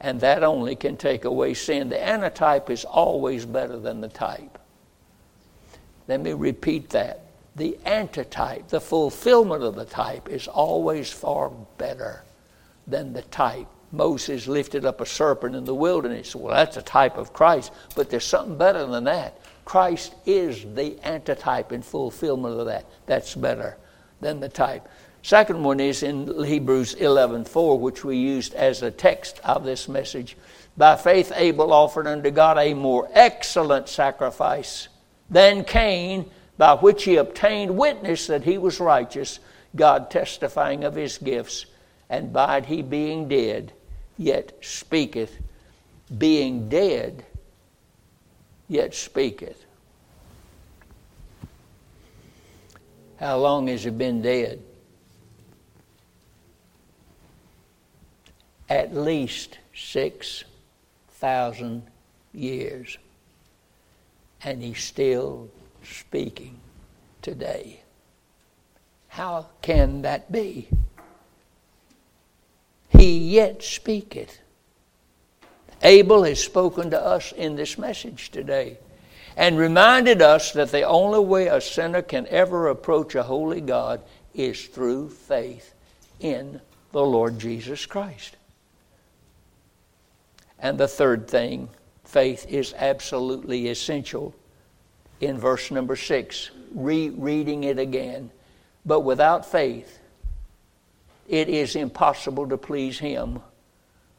and 0.04 0.20
that 0.20 0.43
only 0.43 0.76
can 0.76 0.97
take 0.97 1.24
away 1.24 1.54
sin. 1.54 1.88
The 1.89 2.06
antitype 2.06 2.70
is 2.70 2.84
always 2.84 3.45
better 3.45 3.80
than 3.80 4.01
the 4.01 4.10
type. 4.10 4.60
Let 6.10 6.20
me 6.20 6.34
repeat 6.34 6.89
that. 6.89 7.22
The 7.56 7.78
antitype, 7.86 8.68
the 8.68 8.82
fulfillment 8.82 9.64
of 9.64 9.76
the 9.76 9.86
type, 9.86 10.28
is 10.28 10.47
always 10.47 11.10
far 11.10 11.49
better 11.78 12.24
than 12.86 13.14
the 13.14 13.22
type. 13.22 13.68
Moses 13.93 14.47
lifted 14.47 14.86
up 14.86 14.99
a 14.99 15.06
serpent 15.06 15.56
in 15.56 15.64
the 15.64 15.74
wilderness. 15.74 16.36
Well, 16.36 16.54
that's 16.54 16.78
a 16.78 16.82
type 16.82 17.16
of 17.16 17.32
Christ, 17.32 17.72
but 17.95 18.10
there's 18.10 18.26
something 18.26 18.58
better 18.58 18.86
than 18.86 19.06
that. 19.06 19.39
Christ 19.66 20.16
is 20.26 20.66
the 20.76 20.99
antitype 21.04 21.72
and 21.72 21.86
fulfillment 21.86 22.60
of 22.60 22.66
that. 22.66 22.86
That's 23.06 23.36
better 23.36 23.78
than 24.20 24.41
the 24.41 24.49
type. 24.49 24.89
Second 25.24 25.63
one 25.63 25.80
is 25.80 26.03
in 26.03 26.43
Hebrews 26.43 26.95
11:4, 26.95 27.80
which 27.80 28.03
we 28.03 28.17
used 28.17 28.53
as 28.55 28.82
a 28.82 28.91
text 28.91 29.39
of 29.45 29.63
this 29.63 29.88
message. 29.88 30.36
By 30.76 30.97
faith, 30.97 31.32
Abel 31.34 31.71
offered 31.71 32.07
unto 32.07 32.30
God 32.30 32.57
a 32.57 32.74
more 32.74 33.07
excellent 33.13 33.88
sacrifice 33.88 34.89
than 35.30 35.63
Cain, 35.63 36.30
by 36.57 36.74
which 36.74 37.05
he 37.05 37.15
obtained 37.15 37.78
witness 37.78 38.28
that 38.28 38.43
he 38.43 38.57
was 38.57 38.82
righteous, 38.82 39.39
God 39.78 40.11
testifying 40.11 40.84
of 40.84 40.95
his 40.95 41.17
gifts, 41.17 41.67
and 42.09 42.34
by 42.34 42.57
it 42.57 42.65
he 42.65 42.82
being 42.82 43.30
dead, 43.30 43.71
yet 44.17 44.51
speaketh. 44.59 45.38
Being 46.15 46.67
dead, 46.67 47.26
yet 48.67 48.93
speaketh. 48.93 49.63
How 53.21 53.38
long 53.38 53.67
has 53.67 53.86
he 53.86 53.89
been 53.89 54.21
dead? 54.21 54.61
At 58.74 58.95
least 58.95 59.59
6,000 59.76 61.84
years. 62.34 62.97
and 64.43 64.61
He's 64.61 64.84
still 64.84 65.49
speaking 65.84 66.59
today. 67.21 67.82
How 69.07 69.47
can 69.61 70.01
that 70.01 70.32
be? 70.32 70.67
He 72.89 73.36
yet 73.36 73.63
speaketh. 73.63 74.39
Abel 75.82 76.24
has 76.24 76.43
spoken 76.43 76.89
to 76.91 76.99
us 76.99 77.32
in 77.32 77.55
this 77.55 77.78
message 77.78 78.32
today 78.32 78.78
and 79.36 79.57
reminded 79.57 80.21
us 80.21 80.51
that 80.53 80.71
the 80.71 80.84
only 80.84 81.19
way 81.19 81.47
a 81.47 81.61
sinner 81.61 82.01
can 82.01 82.28
ever 82.28 82.69
approach 82.69 83.15
a 83.15 83.24
holy 83.24 83.61
God 83.61 84.01
is 84.34 84.67
through 84.67 85.09
faith 85.09 85.74
in 86.19 86.61
the 86.91 87.03
Lord 87.03 87.39
Jesus 87.39 87.86
Christ. 87.86 88.36
And 90.64 90.78
the 90.78 90.88
third 90.88 91.28
thing, 91.28 91.68
faith 92.05 92.47
is 92.47 92.74
absolutely 92.78 93.68
essential 93.68 94.34
in 95.20 95.38
verse 95.38 95.72
number 95.72 95.97
six, 95.97 96.51
rereading 96.74 97.66
it 97.66 97.78
again. 97.78 98.32
But 98.86 99.01
without 99.01 99.45
faith, 99.45 99.99
it 101.28 101.49
is 101.49 101.76
impossible 101.76 102.47
to 102.47 102.57
please 102.57 102.97
Him. 102.97 103.41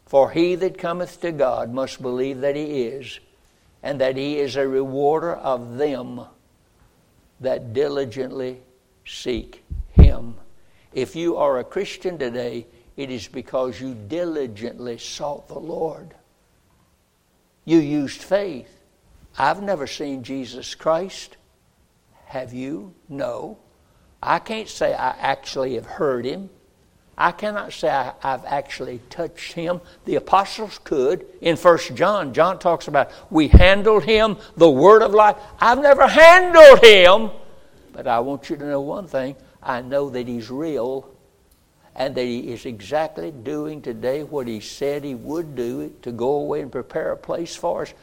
For 0.05 0.31
he 0.31 0.55
that 0.57 0.77
cometh 0.77 1.23
to 1.23 1.33
God 1.33 1.73
must 1.73 2.03
believe 2.03 2.43
that 2.43 2.57
He 2.57 2.83
is, 2.83 3.21
and 3.83 3.99
that 4.03 4.19
He 4.19 4.39
is 4.39 4.57
a 4.57 4.69
rewarder 4.69 5.37
of 5.37 5.79
them 5.79 6.21
that 7.41 7.73
diligently 7.73 8.61
seek 9.07 9.65
Him. 9.93 10.35
If 10.93 11.17
you 11.17 11.39
are 11.39 11.59
a 11.59 11.65
Christian 11.65 12.19
today, 12.19 12.67
it 12.99 13.11
is 13.11 13.29
because 13.29 13.81
you 13.81 13.95
diligently 13.95 14.99
sought 14.99 15.49
the 15.49 15.59
Lord. 15.59 16.15
You 17.65 17.79
used 17.79 18.23
faith. 18.23 18.69
I've 19.39 19.63
never 19.63 19.87
seen 19.87 20.23
Jesus 20.23 20.75
Christ. 20.75 21.37
Have 22.27 22.53
you? 22.53 22.95
No. 23.09 23.59
I 24.23 24.39
can't 24.39 24.69
say 24.69 24.95
I 24.95 25.11
actually 25.11 25.75
have 25.75 25.87
heard 25.87 26.25
him. 26.25 26.51
I 27.17 27.31
cannot 27.31 27.73
say 27.73 27.89
I, 27.89 28.13
have 28.23 28.45
actually 28.45 29.01
touched 29.09 29.53
him. 29.53 29.81
The 30.05 30.17
apostles 30.17 30.81
could. 30.83 31.27
In 31.41 31.57
First 31.57 31.95
John, 31.95 32.35
John 32.35 32.59
talks 32.59 32.89
about 32.89 33.13
we 33.31 33.49
handled 33.49 34.05
him, 34.05 34.37
the 34.57 34.71
word 34.71 35.03
of 35.03 35.13
life. 35.13 35.37
I've 35.61 35.81
never 35.81 36.09
handled 36.09 36.85
him, 36.85 37.31
but 37.93 38.09
I 38.09 38.19
want 38.21 38.51
you 38.51 38.57
to 38.57 38.65
know 38.65 38.81
one 38.81 39.07
thing. 39.07 39.37
I 39.63 39.81
know 39.81 40.11
that 40.11 40.27
he's 40.27 40.51
real 40.51 41.14
and 41.97 42.15
that 42.15 42.25
he 42.25 42.53
is 42.53 42.67
exactly 42.67 43.31
doing 43.31 43.81
today 43.81 44.23
what 44.23 44.49
he 44.49 44.61
said 44.61 45.05
he 45.05 45.15
would 45.15 45.55
do 45.55 45.95
to 46.03 46.11
go 46.11 46.33
away 46.33 46.61
and 46.61 46.73
prepare 46.73 47.13
a 47.13 47.17
place 47.17 47.55
for 47.55 47.83
us. 47.83 47.95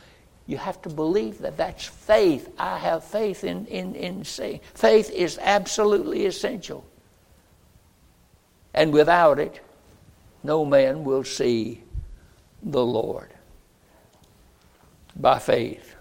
You 0.47 0.57
have 0.57 0.81
to 0.83 0.89
believe 0.89 1.39
that 1.39 1.57
that's 1.57 1.85
faith. 1.85 2.49
I 2.57 2.77
have 2.77 3.03
faith 3.03 3.43
in, 3.43 3.65
in, 3.67 3.95
in 3.95 4.23
saying 4.23 4.61
faith 4.73 5.11
is 5.11 5.37
absolutely 5.41 6.25
essential. 6.25 6.85
And 8.73 8.93
without 8.93 9.39
it, 9.39 9.59
no 10.43 10.65
man 10.65 11.03
will 11.03 11.23
see 11.23 11.83
the 12.63 12.83
Lord. 12.83 13.29
By 15.15 15.39
faith. 15.39 15.95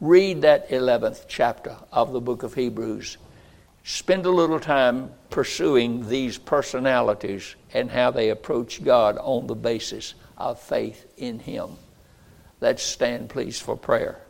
Read 0.00 0.42
that 0.42 0.70
11th 0.70 1.24
chapter 1.28 1.76
of 1.92 2.12
the 2.12 2.20
book 2.20 2.42
of 2.42 2.54
Hebrews. 2.54 3.16
Spend 3.86 4.24
a 4.24 4.30
little 4.30 4.60
time 4.60 5.10
pursuing 5.28 6.08
these 6.08 6.38
personalities 6.38 7.54
and 7.74 7.90
how 7.90 8.10
they 8.10 8.30
approach 8.30 8.82
God 8.82 9.18
on 9.18 9.46
the 9.46 9.54
basis 9.54 10.14
of 10.38 10.58
faith 10.58 11.06
in 11.18 11.38
Him. 11.38 11.76
Let's 12.62 12.82
stand, 12.82 13.28
please, 13.28 13.60
for 13.60 13.76
prayer. 13.76 14.23